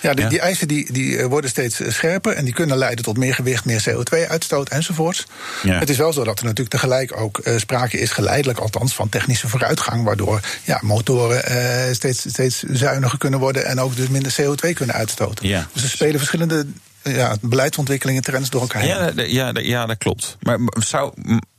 [0.00, 2.32] ja, die, ja, die, eisen die, die worden steeds scherper.
[2.32, 5.26] En die kunnen leiden tot meer gewicht, meer CO2-uitstoot enzovoorts.
[5.62, 5.78] Ja.
[5.78, 9.48] Het is wel zo dat er natuurlijk tegelijk ook sprake is, geleidelijk althans, van technische
[9.48, 10.04] vooruitgang.
[10.04, 14.94] Waardoor ja, motoren uh, steeds, steeds zuiniger kunnen worden en ook dus minder CO2 kunnen
[14.94, 15.48] uitstoten.
[15.48, 15.68] Ja.
[15.72, 16.66] Dus er spelen verschillende
[17.02, 19.32] ja, beleidsontwikkelingen, trends door elkaar ja, heen.
[19.32, 20.36] Ja, ja, dat klopt.
[20.40, 21.12] Maar zou.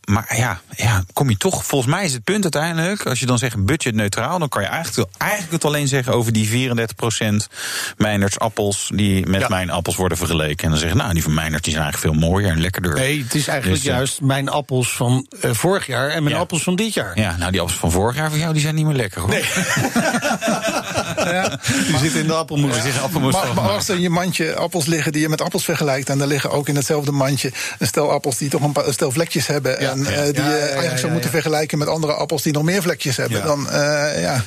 [0.10, 1.66] Maar ja, ja, kom je toch.
[1.66, 3.06] Volgens mij is het punt uiteindelijk.
[3.06, 4.40] Als je dan zegt budgetneutraal.
[4.40, 6.74] dan kan je eigenlijk, eigenlijk het alleen zeggen over die 34%
[7.98, 8.92] Meinerts appels.
[8.94, 9.48] die met ja.
[9.48, 10.64] mijn appels worden vergeleken.
[10.64, 12.94] En dan zeggen nou, die van Meinert die zijn eigenlijk veel mooier en lekkerder.
[12.94, 16.10] Nee, het is eigenlijk dus, juist mijn appels van uh, vorig jaar.
[16.10, 16.42] en mijn ja.
[16.42, 17.20] appels van dit jaar.
[17.20, 19.30] Ja, nou, die appels van vorig jaar van jou die zijn niet meer lekker hoor.
[19.30, 19.44] Nee.
[21.36, 22.76] ja, die zitten in de appelmoes.
[22.76, 22.86] Ja.
[22.86, 23.00] Ja.
[23.00, 26.10] Appelmoes maar, maar als er in je mandje appels liggen die je met appels vergelijkt.
[26.10, 28.94] en er liggen ook in hetzelfde mandje een stel appels die toch een, paar, een
[28.94, 29.82] stel vlekjes hebben.
[29.82, 29.96] Ja.
[30.06, 33.18] En, uh, die je eigenlijk zou moeten vergelijken met andere appels die nog meer vlekjes
[33.18, 33.44] hebben.
[33.44, 34.44] Dan, uh, ja.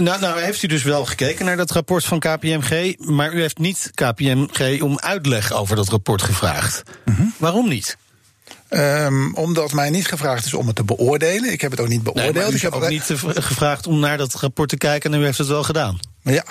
[0.00, 2.94] nou, nou heeft u dus wel gekeken naar dat rapport van KPMG.
[2.98, 6.82] maar u heeft niet KPMG om uitleg over dat rapport gevraagd.
[7.04, 7.34] Mm -hmm.
[7.36, 7.96] Waarom niet?
[8.70, 11.52] Um, omdat mij niet gevraagd is om het te beoordelen.
[11.52, 12.34] Ik heb het ook niet beoordeeld.
[12.34, 15.24] Nee, u ik heb ook niet gevraagd om naar dat rapport te kijken en u
[15.24, 15.98] heeft het wel gedaan.
[16.24, 16.44] Ja,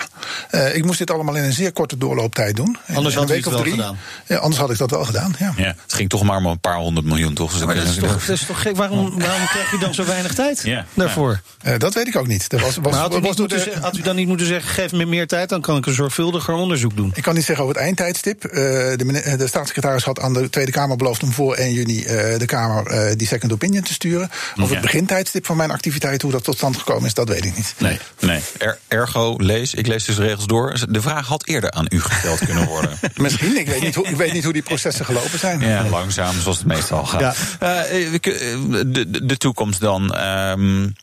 [0.50, 2.76] uh, ik moest dit allemaal in een zeer korte doorlooptijd doen.
[2.94, 3.70] Anders had een week of drie.
[3.70, 3.98] gedaan.
[4.26, 5.34] Ja, anders had ik dat wel gedaan.
[5.38, 5.52] Ja.
[5.56, 7.52] ja het ging toch maar om een paar honderd miljoen, toch?
[7.52, 8.76] Dus maar dat, is toch, dat is toch gek?
[8.76, 10.86] Waarom, waarom krijg je dan zo weinig tijd ja.
[10.94, 11.40] daarvoor?
[11.62, 11.72] Ja.
[11.72, 12.48] Uh, dat weet ik ook niet.
[12.48, 13.58] Dat was, was, maar had u, was niet de...
[13.58, 15.94] zeggen, had u dan niet moeten zeggen: geef me meer tijd, dan kan ik een
[15.94, 17.12] zorgvuldiger onderzoek doen?
[17.14, 18.44] Ik kan niet zeggen over het eindtijdstip.
[18.44, 22.02] Uh, de, de, staatssecretaris had aan de Tweede Kamer beloofd om voor 1 juni
[22.38, 24.30] de Kamer die second opinion te sturen.
[24.60, 27.56] Over het begintijdstip van mijn activiteit, hoe dat tot stand gekomen is, dat weet ik
[27.56, 27.74] niet.
[27.78, 28.40] Nee, nee.
[28.58, 29.63] Er, ergo, lees.
[29.72, 30.76] Ik lees dus regels door.
[30.88, 32.98] De vraag had eerder aan u gesteld kunnen worden.
[33.16, 35.60] Misschien, ik weet, niet hoe, ik weet niet hoe die processen gelopen zijn.
[35.60, 37.36] Ja, langzaam, zoals het meestal gaat.
[37.60, 37.90] Ja.
[37.92, 40.02] Uh, de, de, de, toekomst dan.
[40.02, 40.94] Um,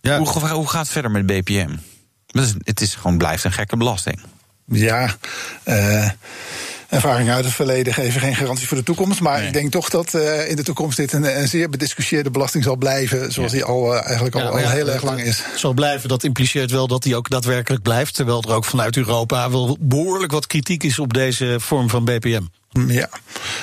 [0.00, 0.18] ja.
[0.18, 1.70] hoe, hoe gaat het verder met BPM?
[2.62, 4.20] Het is gewoon blijft een gekke belasting.
[4.64, 5.16] Ja,
[5.64, 6.10] uh,
[6.88, 9.20] ervaringen uit het verleden geven geen garantie voor de toekomst.
[9.20, 9.46] Maar nee.
[9.46, 12.76] ik denk toch dat uh, in de toekomst dit een, een, zeer bediscussieerde belasting zal
[12.76, 13.32] blijven.
[13.32, 13.58] Zoals ja.
[13.58, 15.42] die al uh, eigenlijk al, al ja, heel erg lang is.
[15.56, 18.14] Zal blijven, dat impliceert wel dat die ook daadwerkelijk blijft.
[18.14, 22.42] Terwijl er ook vanuit Europa wel behoorlijk wat kritiek is op deze vorm van BPM.
[22.88, 23.08] Ja,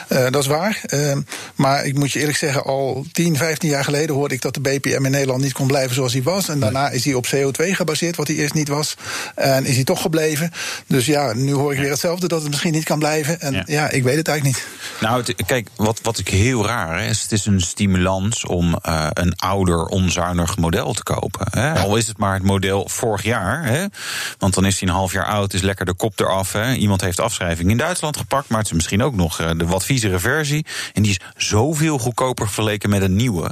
[0.09, 0.81] uh, dat is waar.
[0.87, 1.17] Uh,
[1.55, 4.59] maar ik moet je eerlijk zeggen, al 10, 15 jaar geleden hoorde ik dat de
[4.59, 6.49] BPM in Nederland niet kon blijven zoals hij was.
[6.49, 8.95] En daarna is hij op CO2 gebaseerd, wat hij eerst niet was.
[9.35, 10.51] En is hij toch gebleven.
[10.87, 13.41] Dus ja, nu hoor ik weer hetzelfde, dat het misschien niet kan blijven.
[13.41, 14.67] En ja, ja ik weet het eigenlijk niet.
[15.01, 19.07] Nou, het, kijk, wat, wat ik heel raar is, het is een stimulans om uh,
[19.13, 21.47] een ouder, onzuinig model te kopen.
[21.49, 21.79] Hè?
[21.79, 23.65] Al is het maar het model vorig jaar.
[23.65, 23.85] Hè?
[24.37, 26.51] Want dan is hij een half jaar oud, is lekker de kop eraf.
[26.51, 26.73] Hè?
[26.73, 29.85] Iemand heeft afschrijving in Duitsland gepakt, maar het is misschien ook nog eh, de wat
[29.85, 30.65] viezere versie.
[30.93, 33.43] En die is zoveel goedkoper vergeleken met een nieuwe.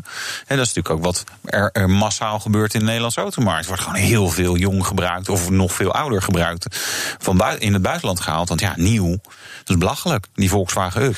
[0.48, 3.62] En dat is natuurlijk ook wat er, er massaal gebeurt in de Nederlandse automarkt.
[3.62, 6.80] Er wordt gewoon heel veel jong gebruikt of nog veel ouder gebruikt.
[7.20, 8.48] Van in het buitenland gehaald.
[8.50, 10.26] Want ja, nieuw, dat is belachelijk.
[10.34, 11.16] Die Volkswagen Up,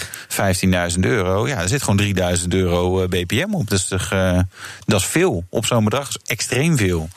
[0.94, 1.48] 15.000 euro.
[1.48, 3.70] Ja, er zit gewoon 3.000 euro eh, BPM op.
[3.70, 4.40] Dus uh,
[4.86, 6.10] dat is veel op zo'n bedrag.
[6.26, 7.10] Extreem veel.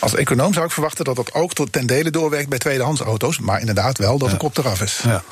[0.00, 3.38] Als econoom zou ik verwachten dat dat ook tot ten dele doorwerkt bij tweedehands auto's.
[3.38, 5.00] Maar inderdaad wel dat de kop eraf is.
[5.04, 5.22] Ja.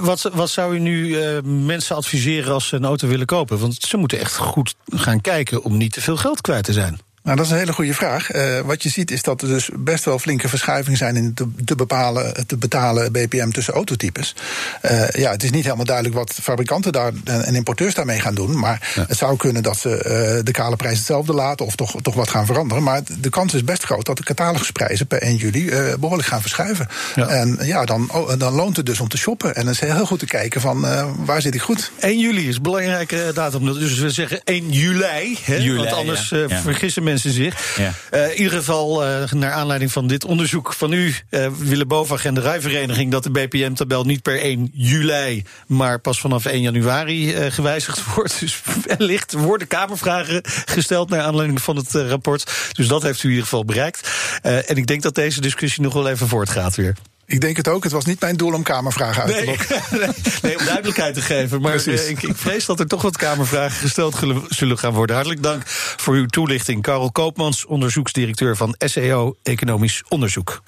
[0.00, 3.58] Wat, wat zou u nu uh, mensen adviseren als ze een auto willen kopen?
[3.58, 7.00] Want ze moeten echt goed gaan kijken om niet te veel geld kwijt te zijn.
[7.28, 8.34] Nou, dat is een hele goede vraag.
[8.34, 11.48] Uh, wat je ziet is dat er dus best wel flinke verschuivingen zijn in te,
[11.64, 14.34] te, bepalen, te betalen BPM tussen autotypes.
[14.82, 18.58] Uh, ja, het is niet helemaal duidelijk wat fabrikanten daar en importeurs daarmee gaan doen.
[18.58, 19.04] Maar ja.
[19.08, 22.30] het zou kunnen dat ze uh, de kale prijs hetzelfde laten of toch, toch wat
[22.30, 22.82] gaan veranderen.
[22.82, 26.88] Maar de kans is best groot dat de catalogusprijzen per 1 juli behoorlijk gaan verschuiven.
[27.14, 27.26] Ja.
[27.26, 29.54] En ja, dan, oh, dan loont het dus om te shoppen.
[29.54, 30.86] En dan is heel goed te kijken van
[31.24, 31.90] waar zit ik goed.
[32.00, 33.64] 1 juli is een belangrijke datum.
[33.64, 35.38] Dus we zeggen 1 juli.
[35.42, 35.56] Hè?
[35.56, 37.76] juli want anders vergissen mensen zich.
[37.76, 37.92] Ja.
[38.10, 42.24] Uh, in ieder geval, uh, naar aanleiding van dit onderzoek van u, uh, willen BOVAG
[42.24, 47.50] en de Rijvereniging dat de BPM-tabel niet per 1 juli, maar pas vanaf 1 januari
[47.50, 48.40] gewijzigd wordt.
[48.40, 52.52] Dus wellicht worden Kamervragen gesteld naar aanleiding van het rapport.
[52.72, 54.08] Dus dat heeft u in ieder geval bereikt.
[54.42, 56.94] en ik denk dat deze discussie nog wel even voortgaat weer.
[57.30, 57.82] Ik denk het ook.
[57.82, 59.66] Het was niet mijn doel om Kamervragen uit te lokken.
[59.98, 60.08] Nee,
[60.42, 61.60] nee, om duidelijkheid te geven.
[61.60, 64.16] Maar uh, ik, ik, vrees dat er toch wat Kamervragen gesteld
[64.48, 65.14] zullen gaan worden.
[65.14, 65.62] Hartelijk dank
[65.96, 66.82] voor uw toelichting.
[66.82, 70.62] Karel Koopmans, onderzoeksdirecteur van SEO Economisch Onderzoek.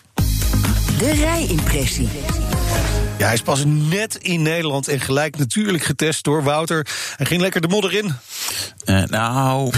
[0.99, 2.09] De rijimpressie.
[3.19, 6.87] Ja, hij is pas net in Nederland en gelijk natuurlijk getest door Wouter.
[7.17, 8.15] Hij ging lekker de modder in.
[8.85, 9.73] Uh, nou,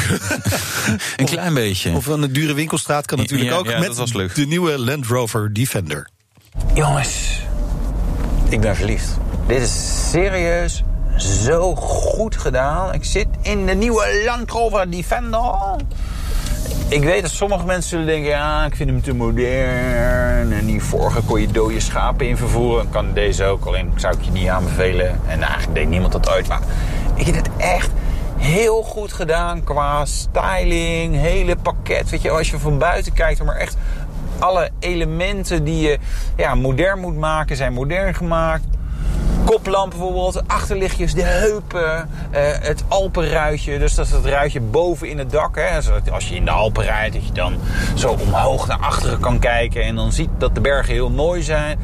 [1.16, 1.90] een klein beetje.
[1.90, 3.66] Of aan de dure winkelstraat kan natuurlijk ja, ook.
[3.66, 6.08] Ja, met de nieuwe Land Rover Defender.
[6.74, 7.42] Jongens,
[8.48, 9.18] ik ben verliefd.
[9.46, 10.82] Dit is serieus
[11.16, 12.94] zo goed gedaan.
[12.94, 15.54] Ik zit in de nieuwe Land Rover Defender.
[16.88, 18.30] Ik weet dat sommige mensen zullen denken...
[18.30, 20.52] ja, ik vind hem te modern.
[20.52, 22.90] En die vorige kon je dode schapen in vervoeren.
[22.90, 25.20] Kan deze ook, alleen zou ik je niet aanbevelen.
[25.26, 26.48] En eigenlijk deed niemand dat uit.
[26.48, 26.60] Maar
[27.14, 27.90] ik vind het echt
[28.36, 31.14] heel goed gedaan qua styling.
[31.14, 32.10] Hele pakket.
[32.10, 33.44] Weet je, als je van buiten kijkt...
[33.44, 33.76] maar echt
[34.42, 35.98] alle elementen die je
[36.36, 38.64] ja, modern moet maken, zijn modern gemaakt.
[39.44, 43.78] Koplamp bijvoorbeeld, achterlichtjes, de heupen, uh, het Alpenruitje.
[43.78, 45.56] Dus dat is het ruitje boven in het dak.
[45.56, 45.78] Hè.
[46.12, 47.54] Als je in de Alpen rijdt, dat je dan
[47.94, 49.82] zo omhoog naar achteren kan kijken.
[49.82, 51.78] En dan ziet dat de bergen heel mooi zijn.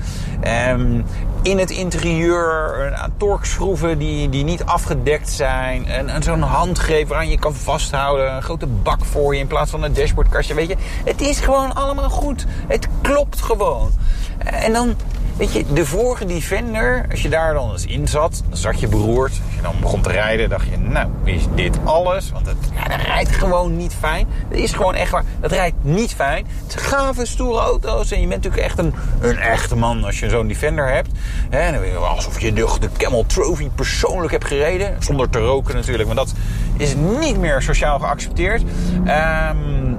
[0.71, 1.05] Um,
[1.43, 5.87] in het interieur een torkschroeven die, die niet afgedekt zijn.
[5.87, 8.35] En, en zo'n handgreep waaraan je kan vasthouden.
[8.35, 10.55] Een grote bak voor je in plaats van een dashboardkastje.
[10.55, 12.47] Weet je, het is gewoon allemaal goed.
[12.69, 13.91] Het klopt gewoon.
[14.39, 14.95] En dan
[15.39, 18.89] Weet je, de vorige Defender, als je daar dan eens in zat, dan zat je
[18.89, 19.31] beroerd.
[19.31, 22.31] Als je dan begon te rijden, dacht je, nou, is dit alles?
[22.31, 24.27] Want het, ja, rijdt gewoon niet fijn.
[24.51, 25.25] Dat is gewoon echt waar.
[25.41, 26.47] Dat rijdt niet fijn.
[26.63, 28.11] Het zijn gave, stoere auto's.
[28.11, 31.11] En je bent natuurlijk echt een, een echte man als je zo'n Defender hebt.
[31.51, 34.97] He, dan je alsof je de, de Camel Trophy persoonlijk hebt gereden.
[34.99, 36.33] Zonder te roken natuurlijk, want dat
[36.77, 38.63] is niet meer sociaal geaccepteerd.
[38.63, 39.98] Um,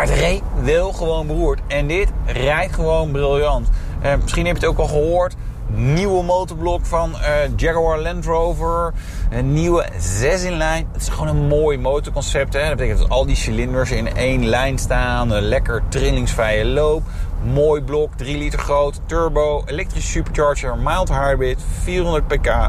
[0.00, 1.60] maar het reed wel gewoon beroerd.
[1.66, 3.68] En dit rijdt gewoon briljant.
[4.04, 5.34] Uh, misschien heb je het ook al gehoord.
[5.66, 8.94] Nieuwe motorblok van uh, Jaguar Land Rover.
[9.30, 10.88] Een nieuwe 6 in lijn.
[10.92, 12.52] Het is gewoon een mooi motorconcept.
[12.52, 12.60] Hè?
[12.60, 15.30] Dat betekent dat al die cilinders in één lijn staan.
[15.30, 17.02] Een lekker trillingsvrije loop.
[17.42, 19.00] Mooi blok, 3 liter groot.
[19.06, 22.68] Turbo, elektrische supercharger, mild hybrid, 400 pk.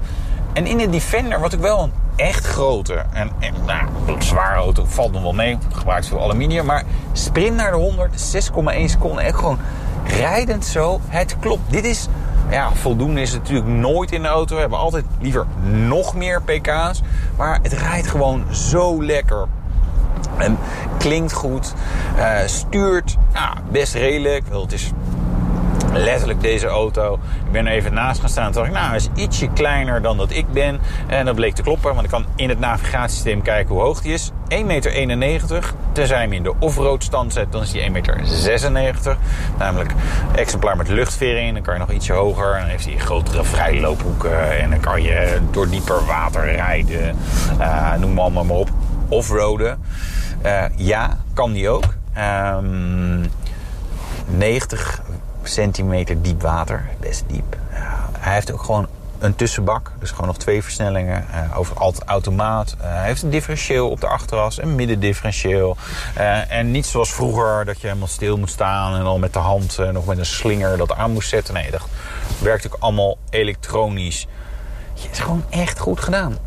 [0.53, 3.87] En in de Defender, wat ik wel een echt grote en, en nou,
[4.21, 5.57] zware auto valt nog wel mee.
[5.71, 6.65] Gebruikt veel aluminium.
[6.65, 9.23] Maar sprint naar de 100, 6,1 seconden.
[9.23, 9.59] Echt gewoon
[10.05, 10.99] rijdend zo.
[11.07, 11.71] Het klopt.
[11.71, 12.07] Dit is,
[12.49, 14.55] ja, voldoende is het natuurlijk nooit in de auto.
[14.55, 17.01] We hebben altijd liever nog meer pk's.
[17.37, 19.47] Maar het rijdt gewoon zo lekker.
[20.37, 20.57] En
[20.97, 21.73] klinkt goed.
[22.17, 24.47] Uh, stuurt ja, best redelijk.
[24.47, 24.91] Wel, het is
[25.93, 27.19] letterlijk deze auto.
[27.45, 28.51] Ik ben er even naast gaan staan.
[28.51, 30.79] Toen dacht ik, nou, hij is ietsje kleiner dan dat ik ben.
[31.07, 34.13] En dat bleek te kloppen, want ik kan in het navigatiesysteem kijken hoe hoog die
[34.13, 34.31] is.
[34.31, 35.73] 1,91 meter.
[35.91, 39.17] Tenzij hem in de off-road stand zet, dan is die 1,96 meter.
[39.57, 39.93] Namelijk
[40.35, 41.53] exemplaar met luchtvering.
[41.53, 42.57] Dan kan je nog ietsje hoger.
[42.59, 44.59] Dan heeft hij grotere vrijloophoeken.
[44.59, 47.15] En dan kan je door dieper water rijden.
[47.59, 48.69] Uh, noem allemaal maar op.
[49.07, 49.79] Offroaden.
[50.45, 51.83] Uh, ja, kan die ook.
[52.17, 53.29] Um,
[54.25, 55.01] 90
[55.47, 56.89] centimeter diep water.
[56.99, 57.55] Best diep.
[57.71, 57.77] Uh,
[58.19, 58.87] hij heeft ook gewoon
[59.19, 59.91] een tussenbak.
[59.99, 61.25] Dus gewoon nog twee versnellingen.
[61.31, 62.75] Uh, over altijd automaat.
[62.77, 64.61] Uh, hij heeft een differentieel op de achteras.
[64.61, 65.77] Een middendifferentieel.
[66.17, 68.95] Uh, en niet zoals vroeger dat je helemaal stil moet staan.
[68.95, 71.53] En dan met de hand nog met een slinger dat aan moest zetten.
[71.53, 71.81] Nee, dat
[72.39, 74.27] werkt ook allemaal elektronisch.
[75.01, 76.37] Het is gewoon echt goed gedaan.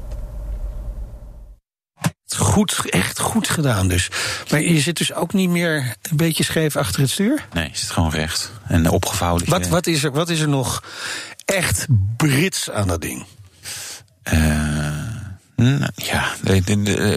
[2.37, 4.09] Goed, echt goed gedaan dus.
[4.51, 7.47] Maar je zit dus ook niet meer een beetje scheef achter het stuur?
[7.53, 9.43] Nee, je zit gewoon recht en opgevouwen.
[9.49, 10.83] Wat, wat, is, er, wat is er nog
[11.45, 13.27] echt Brits aan dat ding?
[14.33, 15.14] Uh,
[15.95, 16.35] ja,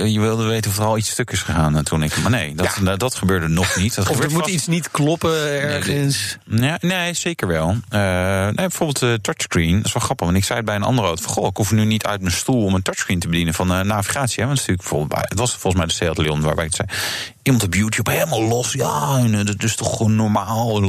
[0.05, 2.17] je wilde weten of er al iets stuk is gegaan toen ik.
[2.17, 2.95] Maar nee, dat, ja.
[2.95, 3.95] dat gebeurde nog niet.
[3.95, 4.53] Dat of er moet vast...
[4.53, 6.37] iets niet kloppen ergens.
[6.45, 7.69] Nee, nee zeker wel.
[7.69, 9.75] Uh, nee, bijvoorbeeld de touchscreen.
[9.75, 10.25] Dat is wel grappig.
[10.25, 11.23] Want ik zei het bij een andere auto.
[11.23, 13.71] Van, goh, ik hoef nu niet uit mijn stoel om een touchscreen te bedienen van
[13.71, 14.41] uh, navigatie.
[14.41, 16.87] Hè, want het, is natuurlijk het was volgens mij de Seat Leon waarbij ik het
[16.87, 16.99] zei
[17.47, 18.71] iemand op YouTube helemaal los.
[18.71, 20.79] Ja, en dat is toch gewoon normaal.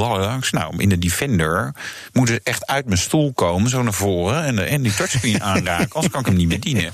[0.51, 1.73] Nou, in de Defender
[2.13, 4.45] moet het echt uit mijn stoel komen, zo naar voren.
[4.45, 6.93] En, de, en die touchscreen aanraken, anders kan ik hem niet bedienen.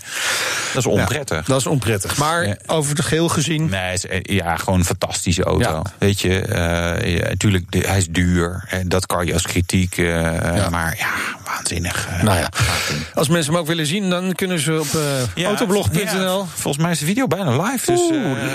[0.74, 1.36] Dat is onprettig.
[1.36, 2.16] Ja, dat is onprettig.
[2.16, 2.56] Maar ja.
[2.66, 3.68] over het geheel gezien.
[3.68, 5.70] Nee, ja, gewoon een fantastische auto.
[5.70, 5.82] Ja.
[5.98, 8.64] Weet je, uh, natuurlijk, hij is duur.
[8.68, 9.96] En dat kan je als kritiek.
[9.96, 11.12] Uh, maar ja,
[11.44, 12.08] waanzinnig.
[12.08, 12.48] Uh, nou ja.
[13.14, 15.00] Als mensen hem ook willen zien, dan kunnen ze op
[15.44, 16.46] autoblog.nl.
[16.54, 17.92] volgens mij is de video bijna live.
[17.92, 18.00] Dus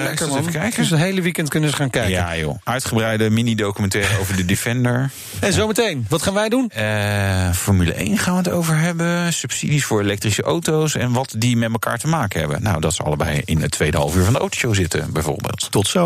[0.03, 0.37] lekker man.
[0.37, 0.81] even kijken.
[0.81, 2.11] Dus het hele weekend kunnen ze gaan kijken.
[2.11, 2.55] Ja, joh.
[2.63, 5.09] Uitgebreide mini-documentaire over de Defender.
[5.39, 6.71] En zometeen, wat gaan wij doen?
[7.53, 9.33] Formule 1 gaan we het over hebben.
[9.33, 10.95] Subsidies voor elektrische auto's.
[10.95, 12.63] En wat die met elkaar te maken hebben.
[12.63, 15.71] Nou, dat ze allebei in het tweede half uur van de autoshow zitten, bijvoorbeeld.
[15.71, 16.05] Tot zo.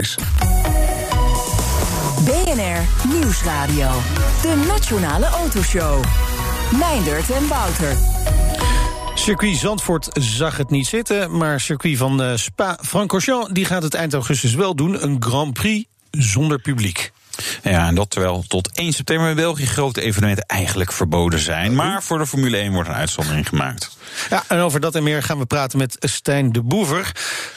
[2.26, 3.90] BNR Nieuwsradio.
[4.42, 6.04] De Nationale Autoshow.
[6.80, 7.96] Meindert en Wouter.
[9.14, 14.14] Circuit Zandvoort zag het niet zitten, maar circuit van uh, Spa-Francorchamps die gaat het eind
[14.14, 15.04] augustus wel doen.
[15.04, 17.12] Een Grand Prix zonder publiek.
[17.64, 21.76] Ja, en dat terwijl tot 1 september in België grote evenementen eigenlijk verboden zijn.
[21.76, 23.98] Maar voor de Formule 1 wordt een uitzondering gemaakt.
[24.30, 27.12] Ja, en over dat en meer gaan we praten met Stijn de Boever,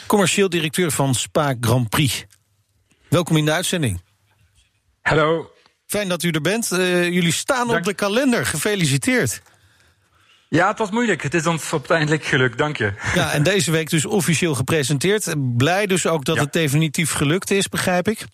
[0.07, 2.25] commercieel directeur van Spa Grand Prix.
[3.09, 4.01] Welkom in de uitzending.
[5.01, 5.51] Hallo.
[5.85, 6.71] Fijn dat u er bent.
[6.71, 7.79] Uh, jullie staan Dank.
[7.79, 8.45] op de kalender.
[8.45, 9.41] Gefeliciteerd.
[10.49, 11.23] Ja, het was moeilijk.
[11.23, 12.93] Het is ons uiteindelijk gelukt, dank je.
[13.15, 15.33] Ja, en deze week dus officieel gepresenteerd.
[15.57, 16.41] Blij dus ook dat ja.
[16.41, 18.25] het definitief gelukt is, begrijp ik.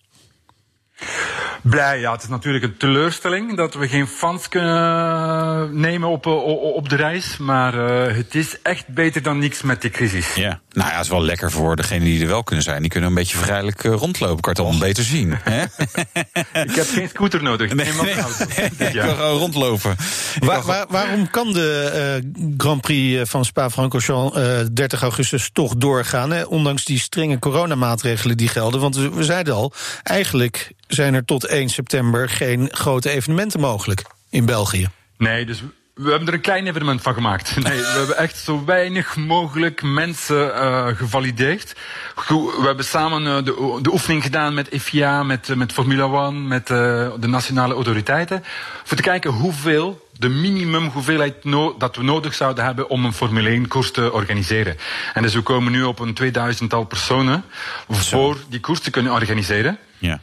[1.62, 2.12] Blij, ja.
[2.12, 7.36] Het is natuurlijk een teleurstelling dat we geen fans kunnen nemen op, op de reis.
[7.36, 10.34] Maar uh, het is echt beter dan niks met die crisis.
[10.34, 12.80] Ja, nou ja, het is wel lekker voor degenen die er wel kunnen zijn.
[12.80, 14.40] Die kunnen een beetje vrijelijk uh, rondlopen.
[14.40, 15.34] Kan het allemaal beter zien.
[15.42, 15.62] Hè?
[16.62, 17.74] ik heb geen scooter nodig.
[17.74, 18.14] Nee, nee,
[18.78, 19.04] nee, ja.
[19.04, 19.96] ik kan rondlopen.
[20.38, 24.38] Waar, waar, waarom kan de uh, Grand Prix van Spa-Francorchamps
[24.72, 26.30] 30 augustus toch doorgaan?
[26.30, 26.42] Hè?
[26.42, 28.80] Ondanks die strenge coronamaatregelen die gelden.
[28.80, 34.02] Want we, we zeiden al, eigenlijk zijn er tot 1 september geen grote evenementen mogelijk
[34.30, 34.88] in België.
[35.18, 35.62] Nee, dus
[35.94, 37.56] we hebben er een klein evenement van gemaakt.
[37.62, 41.76] Nee, we hebben echt zo weinig mogelijk mensen uh, gevalideerd.
[42.28, 46.48] We hebben samen uh, de, de, oefening gedaan met FIA, met, uh, met Formula 1,
[46.48, 48.44] met de nationale autoriteiten.
[48.84, 53.12] Voor te kijken hoeveel de minimum hoeveelheid no dat we nodig zouden hebben om een
[53.12, 54.76] Formule 1 koers te organiseren.
[55.14, 57.44] En dus we komen nu op een 2000-tal personen
[57.88, 59.78] voor die koers te kunnen organiseren.
[59.98, 60.20] Ja.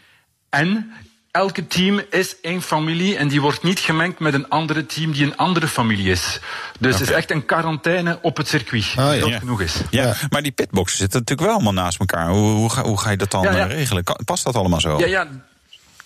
[0.51, 0.91] En
[1.31, 5.23] elke team is één familie en die wordt niet gemengd met een andere team die
[5.23, 6.39] een andere familie is.
[6.79, 8.85] Dus het is echt een quarantaine op het circuit.
[8.95, 9.19] Ah, ja.
[9.19, 9.39] Dat ja.
[9.39, 9.75] genoeg is.
[9.89, 12.29] Ja, ja, maar die pitboxen zitten natuurlijk wel allemaal naast elkaar.
[12.29, 13.65] Hoe, hoe, ga, hoe ga je dat dan Ja, ja.
[13.65, 14.03] regelen?
[14.25, 14.97] Past dat allemaal zo?
[14.99, 15.27] Ja, ja.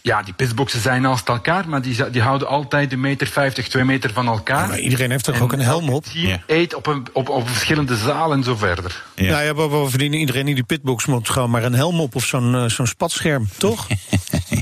[0.01, 3.83] Ja, die pitboxen zijn naast elkaar, maar die, die houden altijd een meter 50, twee
[3.83, 4.67] meter van elkaar.
[4.67, 6.05] Maar iedereen heeft toch En ook een helm op?
[6.05, 6.39] team Ja.
[6.47, 9.03] eet op, een, op, op verschillende zalen en zo verder.
[9.15, 9.31] Ja.
[9.31, 12.55] Nou ja, bovendien iedereen in die pitbox moet gewoon maar een helm op of zo'n
[12.55, 13.87] eh, zo'n spatscherm, toch?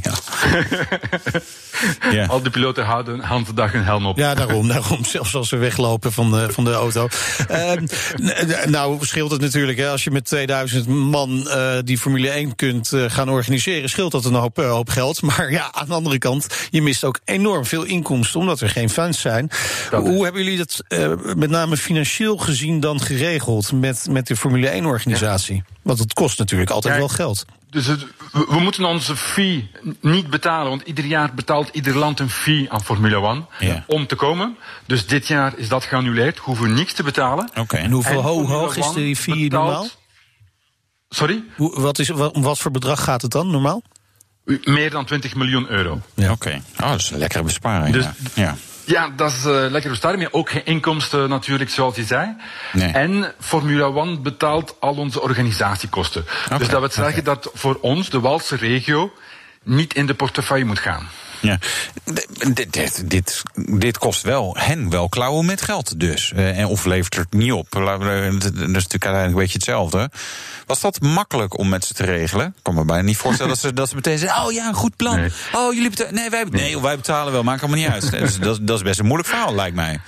[0.04, 0.14] ja.
[2.12, 2.26] ja.
[2.26, 4.18] Al die piloten houden handdag een helm op.
[4.18, 5.06] Ja, daarom, daarom.
[5.16, 7.08] Zelfs als ze weglopen van de, van de auto.
[7.48, 7.86] Ehm,
[8.66, 12.94] nou, scheelt het natuurlijk, hè, als je met 2000 man eh, die Formule 1 kunt
[12.94, 15.22] eh, gaan organiseren, scheelt dat een hoop, eh, hoop geld.
[15.22, 18.90] Maar ja, aan de andere kant, je mist ook enorm veel inkomsten, omdat er geen
[18.90, 19.50] fans zijn.
[19.90, 20.84] Dat- Hoe hebben jullie dat
[21.36, 25.64] met name financieel gezien dan geregeld met, met de Formule 1-organisatie?
[25.82, 27.46] Want het kost natuurlijk altijd Ja, wel geld.
[27.74, 32.20] Dus het, we, we moeten onze fee niet betalen, want ieder jaar betaalt ieder land
[32.20, 33.84] een fee aan Formule 1 Ja.
[33.88, 34.58] om te komen.
[34.86, 37.50] Dus dit jaar is dat geannuleerd, hoeven we niks te betalen.
[37.60, 37.78] Oké.
[37.78, 39.88] En hoeveel En ho- hoog is 1 die fee betaalt- normaal?
[41.10, 41.44] Sorry?
[41.56, 43.82] Hoe, wat is, wat, om wat voor bedrag gaat het dan normaal?
[44.64, 46.02] Meer dan 20 miljoen euro.
[46.30, 46.62] Oké.
[46.82, 47.94] Oh, dat is een lekkere besparing.
[47.94, 48.44] Dus- ja.
[48.44, 48.56] ja.
[48.86, 49.98] Ja, dat is eh lekker.
[50.02, 52.36] Maar ook geen inkomsten natuurlijk, zoals je zei.
[52.74, 52.92] Nee.
[52.92, 56.26] En Formula One betaalt al onze organisatiekosten.
[56.58, 59.14] dus dat wil zeggen dat voor ons, de Walse regio,
[59.64, 61.10] niet in de portefeuille moet gaan.
[61.44, 61.58] Ja.
[62.54, 66.32] Dit, dit, dit, dit kost wel hen wel klauwen met geld dus.
[66.36, 67.68] Eh, en of levert het niet op.
[67.70, 70.10] We- Dat is natuurlijk uiteindelijk een beetje hetzelfde.
[70.66, 72.46] Was dat makkelijk om met ze te regelen?
[72.48, 74.44] Ik kan me bijna niet voorstellen dat ze, dat ze meteen zeggen...
[74.46, 75.16] oh ja, een goed plan.
[75.20, 75.30] Nee.
[75.54, 76.14] Oh, jullie betalen...
[76.14, 78.12] Nee, wij, nee, wij betalen wel, maakt allemaal niet uit.
[78.44, 80.00] Dat, dat is best een moeilijk verhaal, lijkt mij.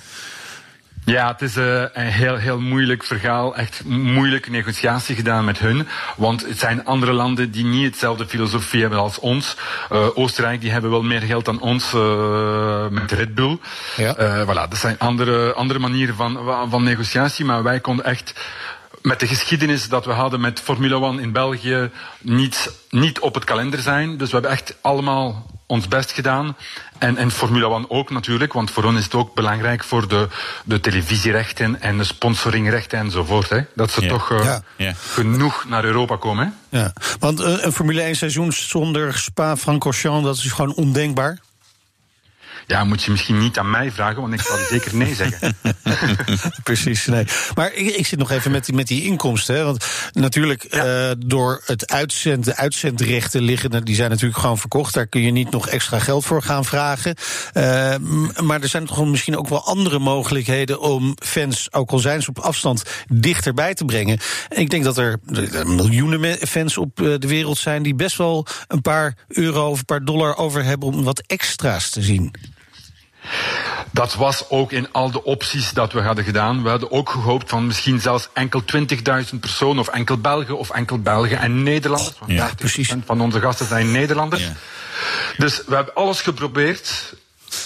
[1.06, 3.56] Ja, het is eh, een heel, heel moeilijk verhaal.
[3.56, 5.88] Echt moeilijke negotiatie gedaan met hun.
[6.18, 9.56] Want het zijn andere landen die niet hetzelfde filosofie hebben als ons.
[9.89, 13.60] Eh, Oostenrijk, die hebben wel meer geld dan ons eh, met Red Bull.
[13.96, 14.15] Ja.
[14.15, 16.39] Eh, voilà, dat zijn andere, andere manieren van,
[16.70, 17.46] van negociatie.
[17.46, 18.34] Maar wij konden echt
[19.02, 21.89] met de geschiedenis dat we hadden met Formule 1 in België
[22.22, 24.18] niet, niet op het kalender zijn.
[24.18, 26.56] Dus we hebben echt allemaal ons best gedaan.
[26.97, 30.28] En, en Formule 1 ook natuurlijk, want voor ons is het ook belangrijk voor de,
[30.65, 33.49] de televisierechten en de sponsoringrechten enzovoort.
[33.49, 34.08] Hè, dat ze Ja.
[34.10, 34.62] toch eh, Ja.
[34.78, 34.93] Ja.
[34.97, 36.54] genoeg naar Europa komen.
[36.69, 36.78] Hè.
[36.80, 36.93] Ja.
[37.19, 41.39] Want eh, een Formule 1 seizoen zonder Spa-Francorchamps, dat is gewoon ondenkbaar.
[42.67, 45.58] Ja, moet je misschien niet aan mij vragen, want ik zal zeker nee zeggen.
[46.63, 47.25] Precies, nee.
[47.56, 49.56] Maar ik, ik zit nog even met die, met die inkomsten.
[49.56, 54.93] Hè, want natuurlijk, eh, door het uitzend, de uitzendrechten liggen, die zijn natuurlijk gewoon verkocht.
[54.93, 57.15] Daar kun je niet nog extra geld voor gaan vragen.
[57.54, 57.95] Eh,
[58.43, 62.30] maar er zijn toch misschien ook wel andere mogelijkheden om fans, ook al zijn ze
[62.30, 64.19] op afstand, dichterbij te brengen.
[64.49, 65.19] En ik denk dat er,
[65.65, 69.86] miljoenen fans op eh, de wereld zijn die best wel een paar euro of een
[69.86, 72.34] paar dollar over hebben om wat extra's te zien.
[73.91, 76.63] Dat was ook in al de opties dat we hadden gedaan.
[76.63, 80.99] We hadden ook gehoopt van misschien zelfs enkel 20.000 personen, of enkel Belgen, of enkel
[81.01, 82.19] Belgen en Nederlanders.
[82.19, 82.93] Want Ja, 30% precies.
[83.05, 84.41] van onze gasten zijn Nederlanders.
[84.43, 84.53] Ja.
[85.38, 87.13] Dus we hebben alles geprobeerd.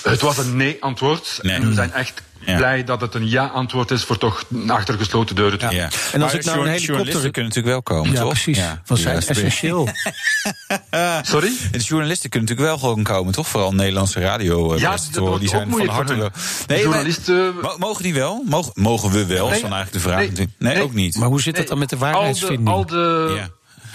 [0.03, 1.39] Het was een nee-antwoord.
[1.41, 1.55] Nee.
[1.55, 2.57] En we zijn echt Ja.
[2.57, 5.59] blij dat het een ja-antwoord is voor toch achter gesloten deuren.
[5.59, 5.71] te Ja.
[5.71, 8.29] En als Maar ik nou een journalisten helikopter- kunnen natuurlijk wel komen, Ja, toch?
[8.29, 8.57] precies.
[8.57, 9.87] Ja, Want zijn is- essentieel.
[11.21, 11.51] Sorry?
[11.71, 13.47] De journalisten kunnen natuurlijk wel gewoon komen, toch?
[13.47, 14.73] Vooral Nederlandse radio.
[14.73, 16.13] eh, Ja, dat die zijn van harte.
[16.13, 16.29] Nee,
[16.67, 18.43] maar- Journalisten- Mo- mogen die wel?
[18.45, 19.45] Mogen, mogen we wel?
[19.45, 20.17] is Nee, dan eigenlijk de vraag.
[20.19, 20.55] nee, natuurlijk.
[20.59, 20.83] Nee, nee.
[20.83, 21.15] ook niet.
[21.17, 22.67] Maar hoe zit dat dan met de Al de, waarheidsvinding?
[22.69, 23.49] al de Ja.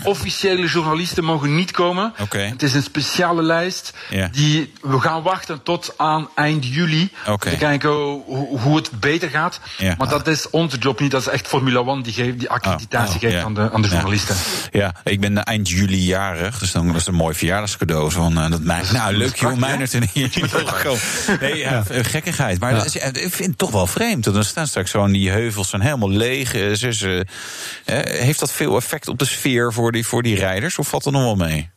[0.04, 2.12] Officiële journalisten mogen niet komen.
[2.20, 2.38] Oké.
[2.38, 3.92] Het is een speciale lijst.
[4.32, 7.10] Die, we gaan wachten tot aan eind juli.
[7.28, 7.30] Oké.
[7.48, 9.60] Om te kijken hoe, hoe het beter gaat.
[9.78, 9.94] Ja.
[9.98, 11.10] Maar dat is onze job niet.
[11.10, 13.88] Dat is echt Formula One die, geeft, die accreditatie Oh, geeft aan, de, aan de
[13.88, 14.36] journalisten.
[14.70, 18.10] Ja, ik ben eind juli jarig, dus dan dat is een mooi verjaardagscadeau.
[18.10, 20.30] Van, eh, dat mij, nou, leuk joh, Meijnert en hier.
[21.40, 22.60] Nee, ja, eh, gekkigheid.
[22.60, 24.24] Maar dat is, ja, ik vind het toch wel vreemd.
[24.24, 26.54] dat Er staan straks zo die heuvels zijn helemaal leeg.
[26.54, 27.26] eh, ze- ze-
[28.24, 30.78] heeft dat veel effect op de sfeer voor die, voor die rijders?
[30.78, 31.72] Of valt er nog wel mee?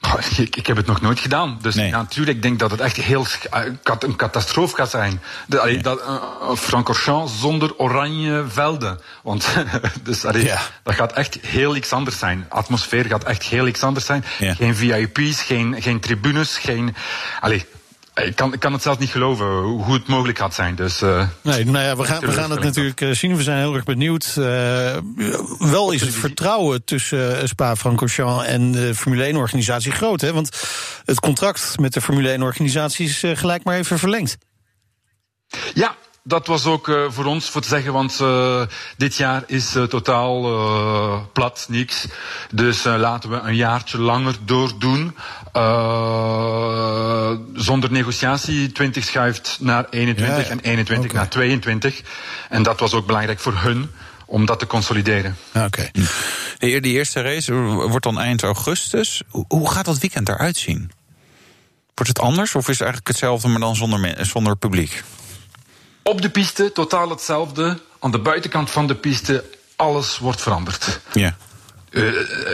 [0.00, 1.58] Oh, Ik, ik heb het nog nooit gedaan.
[1.60, 1.88] Dus Nee.
[1.88, 5.20] ja, natuurlijk, ik denk dat het echt heel eh, kat- een catastrofe gaat zijn.
[5.46, 9.00] De, allee, dat, uh, Francorchamps zonder oranje velden.
[9.22, 9.48] Want
[10.02, 10.60] dus, allee, Ja.
[10.82, 12.46] dat gaat echt heel iets anders zijn.
[12.48, 14.24] Atmosfeer gaat echt heel iets anders zijn.
[14.38, 14.54] Ja.
[14.54, 16.94] Geen VIP's, geen, geen tribunes, geen...
[17.40, 17.64] Allee,
[18.14, 20.74] ik kan, ik kan het zelf niet geloven hoe het mogelijk gaat zijn.
[20.74, 23.36] Dus, eh, Nee, nou ja, we gaan, we gaan het natuurlijk eh, zien.
[23.36, 24.34] We zijn heel erg benieuwd.
[24.36, 24.96] Eh,
[25.58, 30.20] wel is het vertrouwen tussen eh, Spa-Francorchamps en de Formule 1-organisatie groot.
[30.20, 30.32] Hè?
[30.32, 30.50] Want
[31.04, 34.36] het contract met de Formule 1-organisatie is eh, gelijk maar even verlengd.
[35.74, 38.62] Ja, dat was ook eh, voor ons voor te zeggen, want eh,
[38.96, 42.06] dit jaar is eh, totaal eh, plat, niks.
[42.50, 45.16] Dus laten we een jaartje langer doordoen.
[45.52, 48.72] Eh, zonder negotiatie.
[48.72, 50.50] 20 schuift naar 21 Ja, ja.
[50.50, 51.14] en 21 Oké.
[51.16, 52.00] naar 22.
[52.48, 53.90] En dat was ook belangrijk voor hun
[54.26, 55.36] om dat te consolideren.
[55.54, 55.88] Oké.
[56.58, 59.22] De, de eerste race wordt dan eind augustus.
[59.48, 60.90] Hoe- gaat dat weekend eruit zien?
[61.94, 65.02] Wordt het anders of is het eigenlijk hetzelfde, maar dan zonder, zonder publiek?
[66.02, 67.78] Op de piste totaal hetzelfde.
[68.00, 69.44] Aan de buitenkant van de piste
[69.76, 71.00] alles wordt veranderd.
[71.12, 71.36] Ja.
[71.90, 72.00] Eh,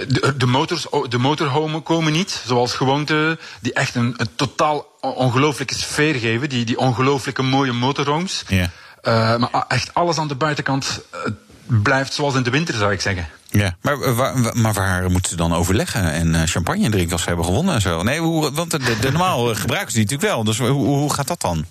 [0.08, 5.12] de, de, motors, de motorhomen komen niet, zoals gewoonte, die echt een, een totaal on-
[5.14, 6.48] ongelooflijke sfeer geven.
[6.48, 8.42] Die, die ongelooflijke mooie motorhomes.
[8.48, 8.70] Ja.
[9.02, 11.18] Eh, maar echt alles aan de buitenkant eh,
[11.66, 13.28] blijft zoals in de winter, zou ik zeggen.
[13.50, 17.28] Ja, maar, waar, wa- maar waar moeten ze dan overleggen en champagne drinken als ze
[17.28, 18.02] hebben gewonnen en zo?
[18.02, 20.44] Nee, hoe, want de, de, normaal gebruiken ze die natuurlijk wel.
[20.44, 21.64] Dus hoe, hoe gaat dat dan?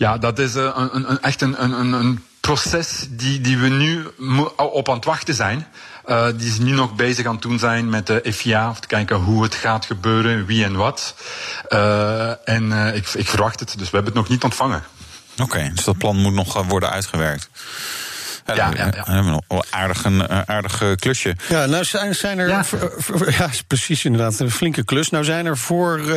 [0.00, 4.06] Ja, dat is eh, een, een, echt een, een, een, proces die, die we nu
[4.56, 5.66] op aan het wachten zijn.
[6.06, 8.86] Uh, die is nu nog bezig aan het doen zijn met de FIA, om te
[8.86, 11.14] kijken hoe het gaat gebeuren, wie en wat.
[11.68, 14.82] Uh, en ik, ik verwacht het, dus we hebben het nog niet ontvangen.
[15.42, 17.48] Oké, dus dat plan moet nog worden uitgewerkt.
[18.54, 19.08] Ja, ja, ja.
[19.08, 21.36] Een aardig, een aardig klusje.
[21.48, 22.48] Ja, nou zijn, zijn er.
[22.48, 22.64] Ja.
[23.38, 24.38] ja, precies inderdaad.
[24.38, 25.10] Een flinke klus.
[25.10, 26.06] Nou zijn er voor uh,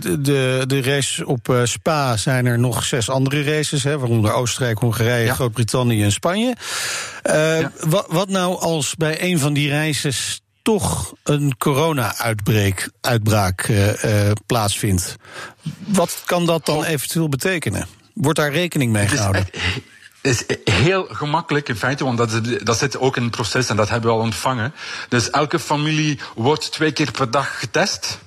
[0.00, 3.84] de, de, de race op uh, Spa zijn er nog zes andere races.
[3.84, 5.34] Hè, waaronder Oostenrijk, Hongarije, ja.
[5.34, 6.56] Groot-Brittannië en Spanje.
[7.24, 13.70] Uh, wat, wat nou als bij een van die races toch een corona-uitbraak uitbraak,
[14.46, 15.16] plaatsvindt?
[15.86, 17.86] Wat kan dat dan eventueel betekenen?
[18.14, 19.46] Wordt daar rekening mee gehouden?
[20.20, 22.30] Is heel gemakkelijk in feite, want dat,
[22.62, 24.74] dat zit ook in het proces en dat hebben we al ontvangen.
[25.08, 28.18] Dus elke familie wordt twee keer per dag getest.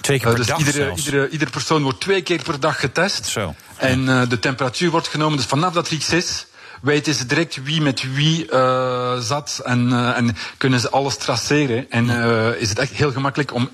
[0.00, 2.80] Twee keer per uh, dus dag iedere, iedere, iedere, persoon wordt twee keer per dag
[2.80, 3.26] getest.
[3.26, 3.54] Zo.
[3.76, 5.36] En uh, de temperatuur wordt genomen.
[5.36, 6.46] Dus vanaf dat er iets is,
[6.82, 11.90] weten ze direct wie met wie uh, zat en, en kunnen ze alles traceren.
[11.90, 12.10] En
[12.58, 13.70] is het echt heel gemakkelijk om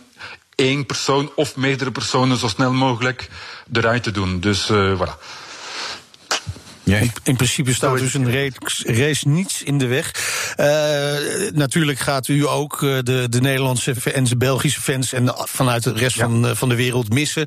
[0.55, 3.29] één persoon of meerdere personen zo snel mogelijk
[3.73, 4.41] eruit te doen.
[4.41, 5.41] Dus voilà.
[6.85, 10.11] In, in, principe staat dus een race, race niets in de weg.
[10.61, 15.93] Uh, natuurlijk gaat u ook de, de Nederlandse en de Belgische fans en vanuit de
[15.93, 16.25] rest ja.
[16.25, 17.47] van, van de wereld missen.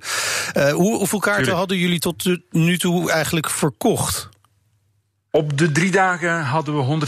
[0.58, 1.58] Uh, hoe, hoeveel kaarten Tuurlijk.
[1.58, 4.30] hadden jullie tot nu toe eigenlijk verkocht?
[5.36, 7.08] Op de drie dagen hadden we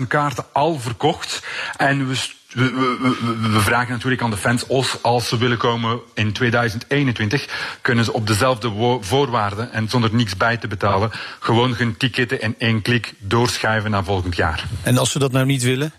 [0.00, 1.42] 165.000 kaarten al verkocht.
[1.76, 2.14] En we
[2.54, 8.12] we, vragen natuurlijk aan de fans, als, als ze willen komen in 2021, kunnen ze
[8.12, 13.14] op dezelfde voorwaarden en zonder niets bij te betalen, gewoon hun ticketten in één klik
[13.18, 14.64] doorschuiven naar volgend jaar.
[14.82, 15.92] En als ze dat nou niet willen?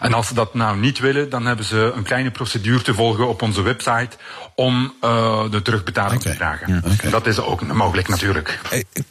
[0.00, 3.28] En als ze dat nou niet willen, dan hebben ze een kleine procedure te volgen
[3.28, 4.16] op onze website
[4.54, 6.32] om uh, de terugbetaling okay.
[6.32, 6.72] te vragen.
[6.72, 7.10] Ja, okay.
[7.10, 8.60] Dat is ook mogelijk natuurlijk.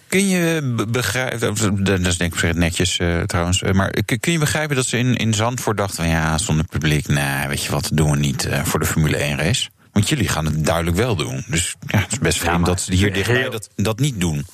[0.07, 1.39] Kun je begrijpen,
[1.83, 5.33] dat is denk ik netjes uh, trouwens, maar kun je begrijpen dat ze in, in
[5.33, 8.79] Zandvoort dachten van ja, zonder publiek, nee, weet je wat, doen we niet uh, voor
[8.79, 9.69] de Formule 1 race?
[9.91, 11.43] Want jullie gaan het duidelijk wel doen.
[11.47, 14.45] Dus ja, het is best vreemd ja, dat ze hier dichtbij dat, dat niet doen.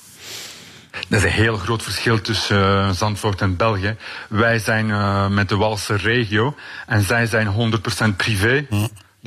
[1.08, 3.96] Dat is een heel groot verschil tussen uh, Zandvoort en België.
[4.28, 6.54] Wij zijn uh, met de Walse regio
[6.86, 7.72] en zij zijn
[8.12, 8.66] 100% privé.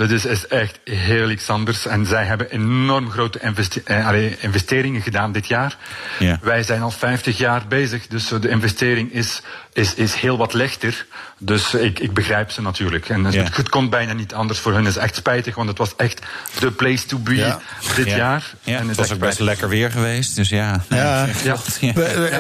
[0.02, 1.86] Dat is, is, echt heel iets anders.
[1.86, 5.78] En zij hebben enorm grote investe eh, investeringen gedaan dit jaar.
[6.20, 6.40] Ja.
[6.42, 9.42] Wij zijn al 50 jaar bezig, dus de investering is,
[9.74, 11.06] is, is heel wat lichter.
[11.38, 13.10] Dus ik, ik begrijp ze natuurlijk.
[13.10, 13.44] En het, ja.
[13.52, 14.86] het, komt bijna niet anders voor hen.
[14.86, 16.22] Het is echt spijtig, want het was echt
[16.60, 17.60] de place to be ja.
[17.96, 18.54] dit jaar.
[18.64, 20.36] Ja, en het was ook best lekker weer geweest.
[20.36, 20.84] Dus ja.
[20.90, 21.28] ja.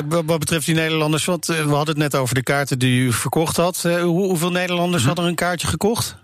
[0.07, 3.57] Wat betreft die Nederlanders, want we hadden het net over de kaarten die u verkocht
[3.57, 3.81] had.
[3.81, 5.07] Hoe, hoeveel Nederlanders hm.
[5.07, 6.19] hadden een kaartje gekocht?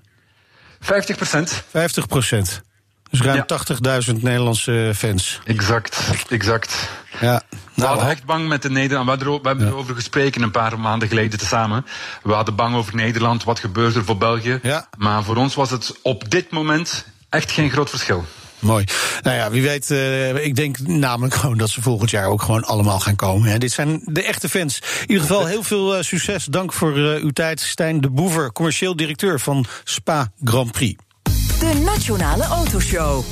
[0.80, 1.64] 50 procent.
[1.70, 2.62] 50 procent.
[3.10, 4.04] Dus ruim ja.
[4.08, 5.40] 80.000 Nederlandse fans.
[5.46, 6.90] Exact, exact.
[7.22, 7.42] Ja, nou,
[7.74, 9.24] we hadden echt bang met de Nederland.
[9.24, 9.72] We, we hebben ja.
[9.72, 11.86] erover gesproken een paar maanden geleden tezamen.
[12.24, 13.44] We hadden bang over Nederland.
[13.44, 14.60] Wat gebeurt er voor België?
[14.64, 14.90] Ja.
[14.98, 18.26] Maar voor ons was het op dit moment echt geen groot verschil.
[18.60, 18.86] Mooi.
[19.22, 22.64] Nou ja, wie weet, uh, ik denk namelijk gewoon dat ze volgend jaar ook gewoon
[22.64, 23.50] allemaal gaan komen.
[23.50, 23.58] Hè.
[23.58, 24.80] Dit zijn de echte fans.
[25.02, 26.46] In ieder geval heel veel uh, succes.
[26.46, 31.04] Dank voor uh, uw tijd, Stijn de Boever, commercieel directeur van Spa Grand Prix.
[31.60, 33.24] De Nationale Autoshow.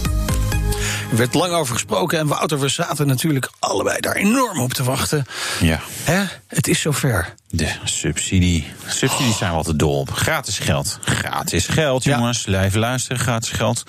[1.11, 4.83] Er werd lang over gesproken en Wouter, we zaten natuurlijk allebei daar enorm op te
[4.83, 5.25] wachten.
[5.59, 5.79] Ja.
[6.03, 6.23] Hè?
[6.47, 7.33] Het is zover.
[7.55, 8.65] De subsidie.
[8.87, 10.11] Subsidies zijn we altijd dol op.
[10.11, 10.99] Gratis geld.
[11.01, 12.37] Gratis geld, jongens.
[12.37, 12.43] Ja.
[12.45, 13.83] Blijf luisteren, gratis geld.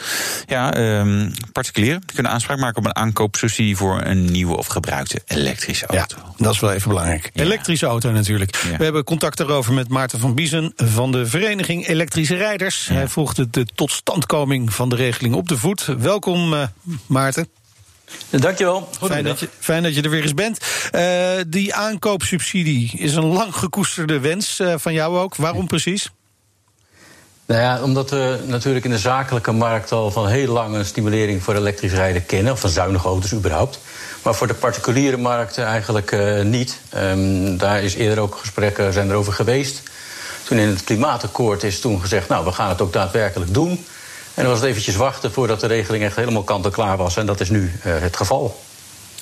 [0.47, 5.87] Ja, um, particulieren kunnen aanspraak maken op een aankoopsubsidie voor een nieuwe of gebruikte elektrische
[5.87, 6.17] auto.
[6.17, 7.31] Ja, dat is wel even belangrijk.
[7.33, 7.43] Ja.
[7.43, 8.57] Elektrische auto natuurlijk.
[8.71, 8.77] Ja.
[8.77, 12.89] We hebben contact daarover met Maarten van Biezen van de Vereniging Elektrische Rijders.
[12.89, 15.87] Hij volgt de totstandkoming van de regeling op de voet.
[15.99, 16.63] Welkom, uh,
[17.07, 17.49] Maarten.
[18.31, 18.89] Dankjewel.
[19.03, 20.59] Fijn dat, je, fijn dat je er weer eens bent.
[20.95, 25.37] Uh, die aankoopsubsidie is een lang gekoesterde wens uh, van jou ook.
[25.37, 26.11] Waarom precies?
[27.47, 31.43] Nou ja, omdat we natuurlijk in de zakelijke markt al van heel lang een stimulering
[31.43, 33.79] voor elektrisch rijden kennen, of van zuinige auto's überhaupt.
[34.23, 36.81] Maar voor de particuliere markt eigenlijk uh, niet.
[36.97, 39.83] Um, daar is eerder ook gesprekken zijn erover geweest.
[40.45, 43.87] Toen in het klimaatakkoord is toen gezegd, nou, we gaan het ook daadwerkelijk doen.
[44.37, 47.17] En dan was het eventjes wachten voordat de regeling echt helemaal kant-en-klaar was.
[47.17, 48.57] En dat is nu uh, het geval.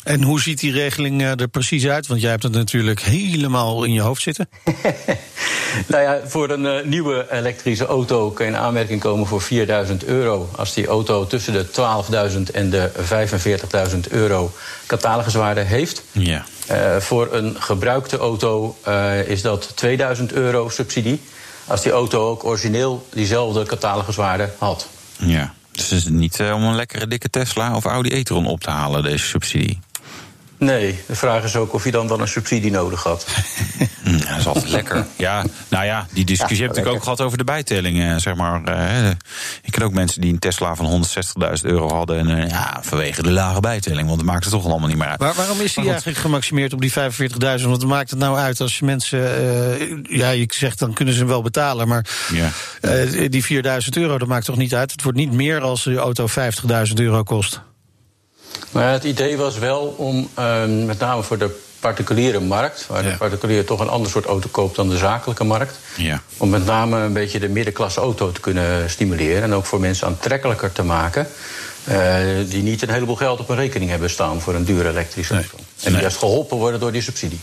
[0.05, 2.07] En hoe ziet die regeling er precies uit?
[2.07, 4.49] Want jij hebt het natuurlijk helemaal in je hoofd zitten.
[5.87, 10.05] nou ja, voor een uh, nieuwe elektrische auto kun je in aanmerking komen voor 4000
[10.05, 10.49] euro.
[10.57, 12.91] Als die auto tussen de 12.000 en de
[13.93, 14.53] 45.000 euro
[14.87, 16.03] cataloguswaarde heeft.
[16.13, 16.45] Ja.
[16.71, 21.21] Uh, voor een gebruikte auto uh, is dat 2000 euro subsidie.
[21.67, 24.89] Als die auto ook origineel diezelfde cataloguswaarde had.
[25.27, 28.61] Ja, dus is het niet uh, om een lekkere dikke Tesla of Audi e-tron op
[28.61, 29.79] te halen, deze subsidie?
[30.65, 33.27] Nee, de vraag is ook of je dan wel een subsidie nodig had.
[34.29, 35.07] Dat is altijd lekker.
[35.17, 38.03] Ja, nou ja, die discussie Ja, heb ik ook gehad over de bijtelling.
[38.03, 38.65] eh, zeg maar.
[38.65, 39.09] Eh,
[39.63, 42.19] ik ken ook mensen die een Tesla van 160.000 euro hadden.
[42.19, 44.07] En eh, ja, vanwege de lage bijtelling.
[44.07, 45.21] Want het maakt het toch allemaal niet meer uit.
[45.21, 46.97] Waar, waarom is die eigenlijk gemaximeerd op die 45.000?
[47.41, 49.37] Want wat maakt het nou uit als je mensen.
[49.81, 51.89] eh, ja, je zegt dan kunnen ze hem wel betalen.
[51.89, 52.49] Maar Ja.
[52.81, 54.93] eh, die 4.000 euro, dat maakt toch niet uit?
[54.93, 57.61] Het wordt niet meer als de auto 50.000 euro kost.
[58.71, 63.11] Maar het idee was wel om, ehm, met name voor de particuliere markt, waar Ja.
[63.11, 66.23] de particulier toch een ander soort auto koopt dan de zakelijke markt, Ja.
[66.37, 70.07] om met name een beetje de middenklasse auto te kunnen stimuleren en ook voor mensen
[70.07, 71.27] aantrekkelijker te maken.
[71.85, 72.17] eh,
[72.49, 75.57] die niet een heleboel geld op een rekening hebben staan voor een dure elektrische auto.
[75.83, 77.41] En die juist geholpen worden door die subsidie.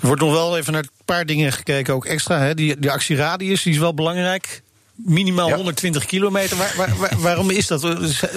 [0.00, 2.38] Er wordt nog wel even naar een paar dingen gekeken, ook extra.
[2.38, 2.54] Hè?
[2.54, 4.62] Die, die actieradius die is wel belangrijk.
[5.04, 5.54] Minimaal Ja.
[5.56, 6.56] 120 kilometer.
[6.56, 7.80] Waar, waar- waar- waarom is dat?
[7.80, 8.30] Zijn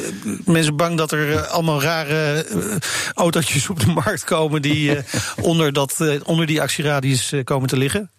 [0.46, 2.76] mensen bang dat er eh, allemaal rare eh,
[3.14, 5.04] autootjes op de markt komen die eh,
[5.50, 8.10] onder, dat, eh, onder die actieradius eh, komen te liggen?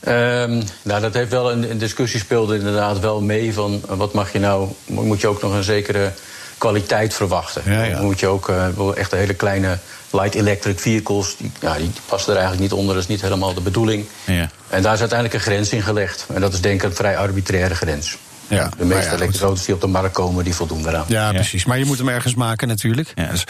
[0.00, 4.12] Ehm, nou, dat heeft wel een, een discussie speelde inderdaad wel mee van eh, wat
[4.12, 6.12] mag je nou, mo- moet je ook nog een zekere
[6.62, 7.62] kwaliteit verwachten.
[7.64, 7.94] Ja, ja.
[7.96, 9.78] Dan Moet je ook eh, wel echt hele kleine
[10.10, 13.54] light electric vehicles, die, ja, die passen er eigenlijk niet onder, dat is niet helemaal
[13.54, 14.04] de bedoeling.
[14.24, 14.48] Ja.
[14.68, 16.26] En daar is uiteindelijk een grens in gelegd.
[16.34, 18.16] En dat is denk ik een vrij arbitraire grens.
[18.48, 21.04] Ja, de maar meeste ja, elektrische auto's die op de markt komen, die voldoen daaraan.
[21.08, 21.64] Ja, precies.
[21.64, 23.12] Maar je moet hem ergens maken natuurlijk.
[23.14, 23.44] Ja, dus,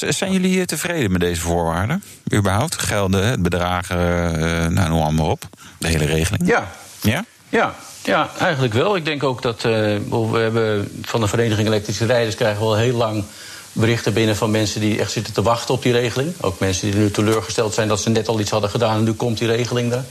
[0.00, 2.02] is- zijn jullie eh, tevreden met deze voorwaarden?
[2.34, 2.78] Überhaupt?
[2.78, 3.98] Gelden, het bedragen,
[4.36, 5.42] eh, nou, noem allemaal op.
[5.78, 6.46] De hele regeling.
[6.48, 7.24] Ja, Ja?
[7.48, 8.96] Ja, ja, eigenlijk wel.
[8.96, 12.76] Ik denk ook dat eh, we hebben van de Vereniging Elektrische Rijders krijgen we al
[12.76, 13.24] heel lang
[13.72, 16.34] berichten binnen van mensen die echt zitten te wachten op die regeling.
[16.40, 19.12] Ook mensen die nu teleurgesteld zijn dat ze net al iets hadden gedaan en nu
[19.12, 20.04] komt die regeling er.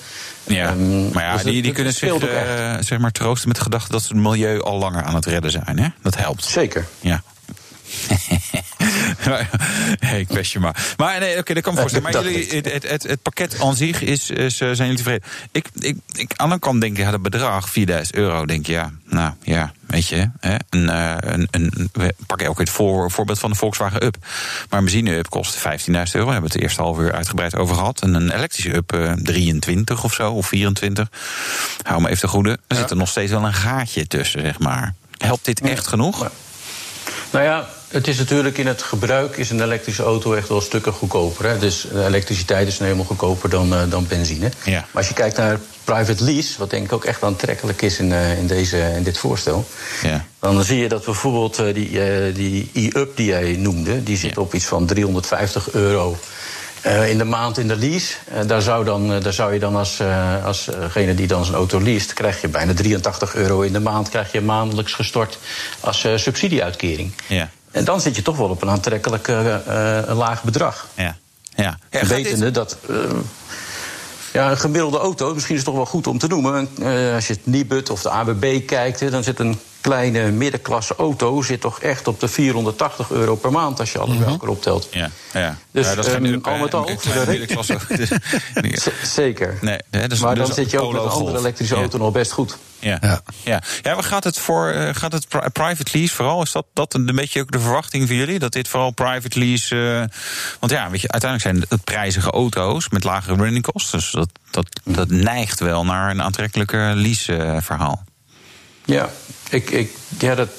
[0.44, 3.58] Ja, Ehm, maar ja, dus die, die het kunnen zich eh, zeg maar troosten met
[3.58, 5.80] de gedachte dat ze het milieu al langer aan het redden zijn.
[5.80, 5.88] Hè?
[6.02, 6.46] Dat helpt.
[6.46, 6.86] Zeker.
[7.00, 7.22] Ja.
[10.00, 10.94] hey, ik je maar.
[10.98, 12.12] Maar nee, oké, dat kan me voorstellen.
[12.12, 15.24] Maar jullie, het, het, het, pakket aan zich is, is, eh, zijn jullie tevreden?
[15.52, 18.72] Ik, ik, ik, aan de kant denk ik, ja, dat bedrag, 4000 euro, denk je,
[18.72, 20.30] ja, nou ja, weet je.
[20.40, 24.18] Hè, een, eh, een, een, we pakken ook het voor, voorbeeld van de Volkswagen Up.
[24.70, 25.62] Maar een benzine Up kost 15.000
[25.92, 26.26] euro.
[26.26, 28.02] We hebben het de eerste half uur uitgebreid over gehad.
[28.02, 31.08] En een elektrische Up eh, 23 of zo, of 24.
[31.84, 32.60] Hou me even te goede.
[32.68, 34.94] Er zit er nog steeds wel een gaatje tussen, zeg maar.
[35.18, 36.30] Helpt dit echt genoeg?
[37.32, 40.94] Nou ja, het is natuurlijk in het gebruik is een elektrische auto echt wel stukken
[40.94, 41.46] goedkoper.
[41.46, 41.58] Hè?
[41.58, 44.52] Dus de elektriciteit is nu helemaal goedkoper dan, eh, dan benzine.
[44.64, 44.72] Ja.
[44.72, 48.12] Maar als je kijkt naar private lease, wat denk ik ook echt aantrekkelijk is in,
[48.12, 49.68] eh, in, deze, in dit voorstel.
[50.02, 50.26] Ja.
[50.40, 54.42] Dan zie je dat bijvoorbeeld eh, die, die e-up die jij noemde, die zit Ja.
[54.42, 56.18] op iets van 350 euro.
[57.08, 58.14] in de maand in de lease.
[58.46, 60.02] Daar, zou dan, daar zou je dan als,
[60.44, 64.32] alsgene die dan zijn auto leest, krijg je bijna 83 euro in de maand krijg
[64.32, 65.38] je maandelijks gestort
[65.80, 67.14] als subsidieuitkering.
[67.28, 67.50] Ja.
[67.72, 69.56] En dan zit je toch wel op een aantrekkelijk eh,
[70.10, 70.88] eh, laag bedrag.
[70.96, 71.18] Ja.
[71.56, 71.78] Ja.
[71.92, 72.78] Ja, Wetende dit- dat.
[72.90, 72.96] eh,
[74.34, 76.70] ja, een gemiddelde auto, misschien is het toch wel goed om te noemen.
[76.82, 81.42] eh, als je het Nibud of de ABB kijkt, dan zit een kleine middenklasse auto
[81.42, 84.88] zit toch echt op de 480 euro per maand als je alles bij elkaar optelt.
[84.92, 85.58] Ja, ja.
[85.72, 86.90] Dus, ja, dat is geen up, al met al,
[87.28, 87.78] middenklasse.
[87.88, 88.10] Dus-
[88.84, 89.58] Z- Zeker.
[89.62, 91.80] Nee, hè, dat is- maar dan is zit je ook met een andere elektrische Ja.
[91.82, 92.58] auto nog best goed.
[92.80, 92.98] Ja.
[93.02, 93.22] Ja.
[93.44, 93.62] Ja.
[93.84, 93.94] Ja.
[93.94, 96.42] maar gaat het voor eh, gaat het pri- private lease vooral?
[96.42, 98.40] Is dat, dat een beetje ook de verwachting van jullie?
[98.40, 99.76] Dat dit vooral private lease.
[100.12, 100.18] eh,
[100.60, 103.92] want ja, weet je, uiteindelijk zijn het prijzige auto's met lagere running costs.
[103.92, 108.04] Dus dat, dat, dat neigt wel naar een aantrekkelijker lease eh, verhaal.
[108.86, 109.10] Ja,
[109.50, 110.50] ik, ik, ja dat,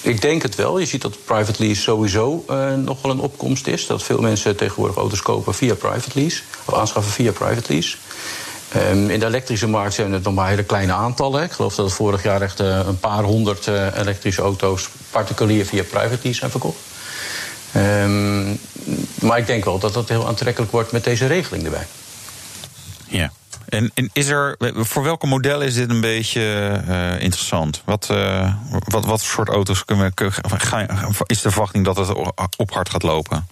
[0.00, 0.78] ik denk het wel.
[0.78, 3.86] Je ziet dat private lease sowieso eh, nog wel een opkomst is.
[3.86, 6.42] Dat veel mensen tegenwoordig auto's kopen via private lease.
[6.64, 7.96] Of aanschaffen via private lease.
[8.72, 11.42] Ehm, in de elektrische markt zijn het nog maar hele kleine aantallen.
[11.42, 15.66] Ik geloof dat het vorig jaar echt eh, een paar honderd eh, elektrische auto's particulier
[15.66, 16.78] via private lease zijn verkocht.
[17.72, 18.46] Ehm,
[19.20, 21.86] maar ik denk wel dat dat heel aantrekkelijk wordt met deze regeling erbij.
[23.08, 23.32] Ja.
[23.68, 26.40] En, en is er, voor welke modellen is dit een beetje
[26.86, 27.82] eh, interessant?
[27.84, 28.52] Wat, eh,
[28.84, 30.12] wat, wat voor soort auto's kunnen
[31.26, 32.08] is de verwachting dat het
[32.56, 33.46] op hard gaat lopen?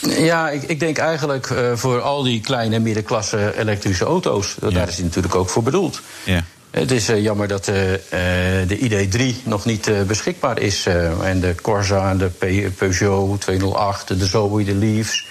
[0.00, 4.56] Ja, ik, ik denk eigenlijk eh, voor al die kleine middenklasse elektrische auto's.
[4.60, 4.70] Ja.
[4.70, 6.00] Daar is die natuurlijk ook voor bedoeld.
[6.24, 6.44] Ja.
[6.70, 10.86] Het is jammer dat de ID3 nog niet beschikbaar is.
[11.22, 15.24] en de Corsa, de Pe- Peugeot 208, de Zoe, de Leafs.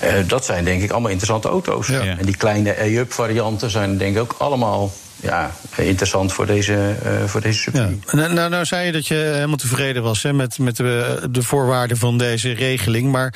[0.00, 1.86] Eh, dat zijn denk ik allemaal interessante auto's.
[1.86, 2.00] Ja.
[2.00, 7.24] En die kleine E-up varianten zijn denk ik ook allemaal ja, interessant voor deze, eh,
[7.24, 7.78] voor deze Ja.
[7.86, 8.16] subsidie.
[8.20, 11.42] Nou, nou, nou zei je dat je helemaal tevreden was hè, met, met de, de
[11.42, 13.10] voorwaarden van deze regeling.
[13.12, 13.34] Maar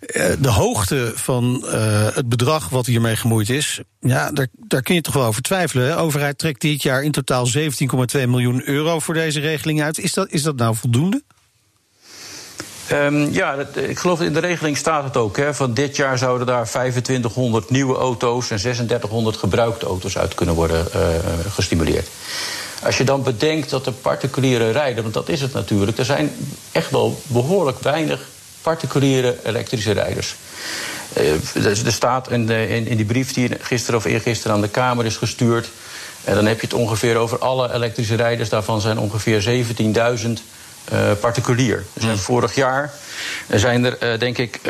[0.00, 1.64] eh, de hoogte van
[2.14, 5.84] het bedrag wat hiermee gemoeid is, ja, daar, daar kun je toch wel over twijfelen.
[5.86, 5.90] Hè?
[5.94, 9.98] De overheid trekt dit jaar in totaal 17,2 miljoen euro voor deze regeling uit.
[9.98, 11.22] Is dat, is dat nou voldoende?
[12.88, 15.36] Ehm, ja, dat, ik geloof in de regeling staat het ook.
[15.36, 20.54] Hè, van dit jaar zouden daar 2500 nieuwe auto's en 3600 gebruikte auto's uit kunnen
[20.54, 21.00] worden uh,
[21.48, 22.08] gestimuleerd.
[22.84, 26.30] Als je dan bedenkt dat de particuliere rijden, want dat is het natuurlijk, er zijn
[26.72, 28.20] echt wel behoorlijk weinig
[28.62, 30.34] particuliere elektrische rijders.
[31.54, 35.04] Er staat in, de, in, in die brief die gisteren of eergisteren aan de Kamer
[35.04, 35.68] is gestuurd.
[36.24, 38.48] En dan heb je het ongeveer over alle elektrische rijders.
[38.48, 39.66] Daarvan zijn ongeveer
[40.24, 40.30] 17.000
[40.92, 41.84] uh, particulier.
[41.92, 42.16] Dus mm.
[42.16, 42.92] vorig jaar
[43.48, 44.60] zijn er, uh, denk ik,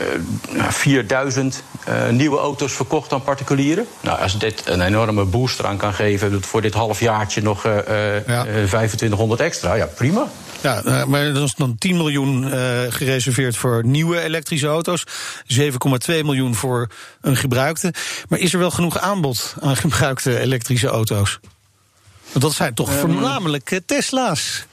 [0.52, 1.62] uh, 4000
[2.10, 3.86] nieuwe auto's verkocht aan particulieren.
[4.00, 7.62] Nou, als dit een enorme boost eraan kan geven, voor dit halfjaartje nog
[8.26, 8.42] ja.
[8.42, 10.26] 2500 extra, ja, prima.
[10.60, 12.50] Ja, maar er is dan 10 miljoen
[12.90, 15.04] gereserveerd voor nieuwe elektrische auto's.
[15.46, 15.68] 7,2
[16.06, 16.88] miljoen voor
[17.20, 17.94] een gebruikte.
[18.28, 21.38] Maar is er wel genoeg aanbod aan gebruikte elektrische auto's?
[22.32, 24.66] Want dat zijn toch um, voornamelijk Tesla's.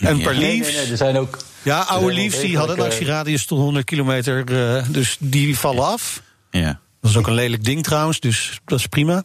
[0.00, 1.38] En per nee, nee, nee, er zijn ook.
[1.62, 4.50] Ja, oude liefs die hadden een actieradius tot 100 kilometer.
[4.50, 6.22] Uh, dus die vallen af.
[6.50, 6.80] Ja.
[7.00, 9.24] Dat is ook een lelijk ding trouwens, dus dat is prima.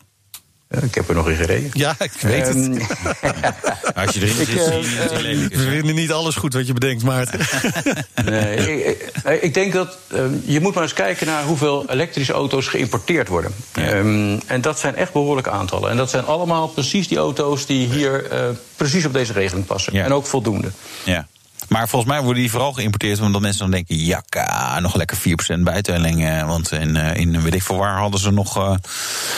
[0.70, 1.70] Ja, ik heb er nog in gereden.
[1.74, 3.54] Ja, ik weet um, het.
[3.96, 6.74] Als je erin zit, zie je het lelijk We vinden niet alles goed wat je
[6.74, 7.40] bedenkt, Maarten.
[8.26, 9.12] nee, ik,
[9.42, 13.52] ik, denk dat um, je moet maar eens kijken naar hoeveel elektrische auto's geïmporteerd worden.
[13.74, 13.96] Ja.
[13.96, 15.90] Um, en dat zijn echt behoorlijke aantallen.
[15.90, 18.40] En dat zijn allemaal precies die auto's die hier uh,
[18.76, 19.94] precies op deze regeling passen.
[19.94, 20.06] Ja.
[20.06, 20.72] En ook voldoende.
[21.04, 21.28] Ja.
[21.68, 25.60] Maar volgens mij worden die vooral geïmporteerd omdat mensen dan denken: jakka, nog lekker 4%
[25.60, 26.46] bijtelling.
[26.46, 28.76] Want in, in weet ik veel waar hadden ze nog uh,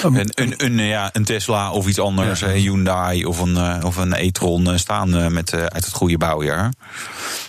[0.04, 2.48] een, een, een, ja, een Tesla of iets anders, ja.
[2.48, 6.74] Hyundai of een, of een e-tron staan met, uit het goede bouwjaar.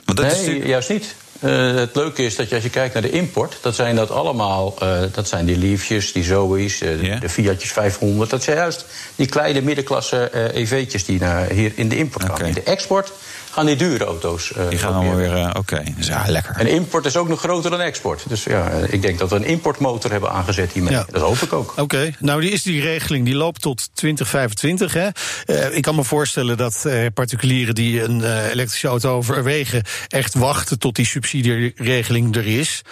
[0.05, 1.15] Want dat nee, is juist niet.
[1.45, 4.11] Uh, het leuke is dat je, als je kijkt naar de import, dat zijn dat
[4.11, 7.21] allemaal, uh, dat zijn die Leafjes, die Zoe's, uh, yeah.
[7.21, 8.31] de Fiatjes 500.
[8.31, 12.35] Dat zijn juist die kleine middenklasse EV'tjes die naar, hier in de import gaan.
[12.35, 12.49] Okay.
[12.49, 13.13] In de export
[13.53, 14.53] gaan die dure auto's.
[14.57, 15.95] Uh, die gaan allemaal weer, uh, oké, okay.
[15.97, 16.57] dus ja, lekker.
[16.57, 18.25] En import is ook nog groter dan export.
[18.29, 20.93] Dus ja, ik denk dat we een importmotor hebben aangezet hiermee.
[20.93, 21.07] Ja.
[21.11, 21.71] Dat hoop ik ook.
[21.71, 22.15] Oké, okay.
[22.19, 24.93] nou die is die regeling, die loopt tot 2025.
[24.93, 25.09] Hè?
[25.47, 29.83] Uh, ik kan me voorstellen dat particulieren die een elektrische auto overwegen...
[30.09, 32.83] echt wachten tot die subsidieregeling er is.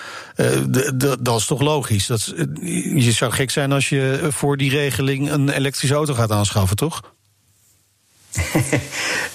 [1.21, 2.07] dat is toch logisch?
[2.07, 2.35] Dat,
[2.95, 7.03] je zou gek zijn als je voor die regeling een elektrische auto gaat aanschaffen, toch?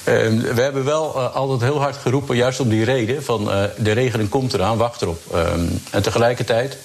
[0.08, 3.64] Um, we hebben wel uh, altijd heel hard geroepen, juist om die reden: van uh,
[3.78, 5.22] de regeling komt eraan, wacht erop.
[5.36, 6.78] Um, en tegelijkertijd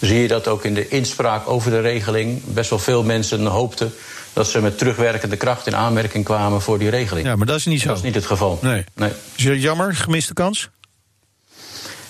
[0.00, 3.94] zie je dat ook in de inspraak over de regeling best wel veel mensen hoopten
[4.32, 7.26] dat ze met terugwerkende kracht in aanmerking kwamen voor die regeling.
[7.26, 7.88] Ja, maar dat is niet zo.
[7.88, 8.58] Dat is niet het geval.
[8.62, 8.84] Nee.
[8.94, 9.10] nee.
[9.34, 10.70] Is het jammer, gemiste kans?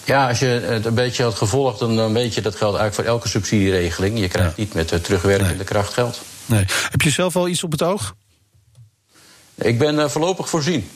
[0.05, 3.05] Ja, als je het een beetje had gevolgd, dan weet je dat geldt eigenlijk voor
[3.05, 4.19] elke subsidieregeling.
[4.19, 4.63] Je krijgt ja.
[4.63, 5.65] niet met terugwerkende nee.
[5.65, 6.21] kracht geld.
[6.47, 6.65] Nee.
[6.91, 8.15] Heb je zelf al iets op het oog?
[9.55, 10.89] Ik ben uh, voorlopig voorzien.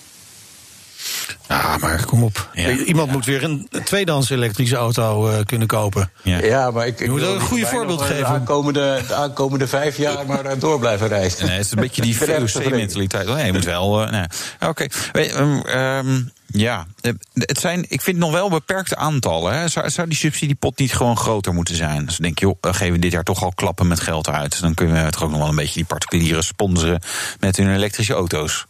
[1.48, 2.48] Ja, maar kom op.
[2.52, 3.12] Ja, Iemand ja.
[3.12, 6.10] moet weer een tweedehands elektrische auto uh, kunnen kopen.
[6.22, 8.16] Ja, ja maar ik, je moet een goede voorbeeld geven.
[8.16, 11.46] De aankomende, de aankomende vijf jaar maar door blijven reizen.
[11.46, 13.28] Nee, het is een beetje die VOC-mentaliteit.
[13.28, 14.02] Oh, nee, je moet wel.
[14.02, 14.24] Uh, nee.
[14.60, 14.86] Oké.
[15.12, 15.30] Okay.
[15.30, 16.86] Um, um, ja,
[17.34, 19.58] het zijn, ik vind nog wel beperkte aantallen.
[19.58, 19.68] Hè.
[19.68, 22.04] Zou, zou die subsidiepot niet gewoon groter moeten zijn?
[22.04, 24.28] Dus dan denk je, joh, dan geven we dit jaar toch al klappen met geld
[24.28, 24.60] uit.
[24.60, 27.02] Dan kunnen we toch ook nog wel een beetje die particulieren sponsoren
[27.40, 28.66] met hun elektrische auto's.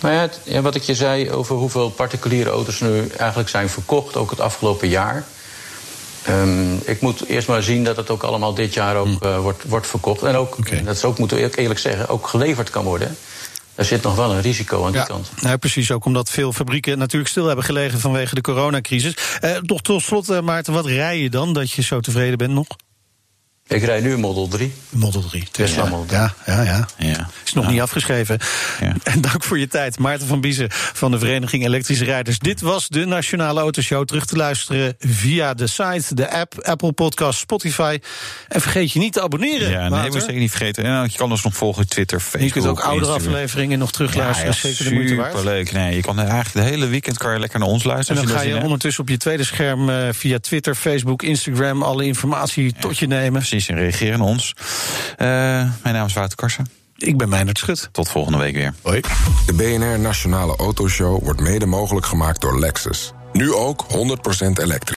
[0.00, 3.68] Nou ja, het, ja, wat ik je zei over hoeveel particuliere auto's nu eigenlijk zijn
[3.68, 5.24] verkocht, ook het afgelopen jaar.
[6.28, 9.62] Um, ik moet eerst maar zien dat het ook allemaal dit jaar ook uh, wordt,
[9.64, 10.22] wordt verkocht.
[10.22, 10.82] En ook, okay.
[10.82, 13.16] dat is ook, moeten we eerlijk zeggen, ook geleverd kan worden.
[13.74, 15.30] Er zit nog wel een risico aan die ja, kant.
[15.40, 19.14] Nou, precies, ook omdat veel fabrieken natuurlijk stil hebben gelegen vanwege de coronacrisis.
[19.44, 22.52] Uh, toch tot slot, uh, Maarten, wat rij je dan dat je zo tevreden bent
[22.52, 22.66] nog?
[23.68, 24.72] Ik rijd nu een Model 3.
[24.88, 25.44] Model 3.
[25.50, 25.88] Tesla ja.
[25.88, 26.18] Model 3.
[26.18, 26.88] Ja, ja, ja.
[26.96, 27.28] ja.
[27.44, 27.70] Is nog ja.
[27.70, 28.38] niet afgeschreven.
[28.80, 28.94] Ja.
[29.12, 29.98] En dank voor je tijd.
[29.98, 32.38] Maarten van Biezen van de Vereniging Elektrische Rijders.
[32.38, 34.04] Dit was de Nationale Autoshow.
[34.04, 37.98] Terug te luisteren via de site, de app, Apple Podcast, Spotify.
[38.48, 39.70] En vergeet je niet te abonneren.
[39.70, 40.84] Ja, nee, we zeker niet vergeten.
[40.84, 42.42] Ja, je kan ons nog volgen Twitter, Facebook.
[42.42, 44.52] Je kunt ook oudere afleveringen nog terugluisteren.
[44.52, 45.36] Ja, zeker de moeite waard.
[45.36, 45.72] Superleuk.
[45.72, 48.22] Nee, je kan eigenlijk de hele weekend kan je lekker naar ons luisteren.
[48.22, 51.82] En dan ga je ondertussen op je tweede scherm uh, via Twitter, Facebook, Instagram...
[51.82, 53.32] alle informatie tot je nemen.
[53.32, 54.54] Precies, en reageren ons.
[54.56, 55.26] Uh,
[55.82, 56.66] mijn naam is Wouter Karsen.
[56.96, 57.88] Ik ben Meijnerd Schut.
[57.92, 58.74] Tot volgende week weer.
[58.82, 59.00] Hoi.
[59.46, 63.12] De BNR Nationale Autoshow wordt mede mogelijk gemaakt door Lexus.
[63.32, 63.96] Nu ook 100%
[64.62, 64.94] elektrisch.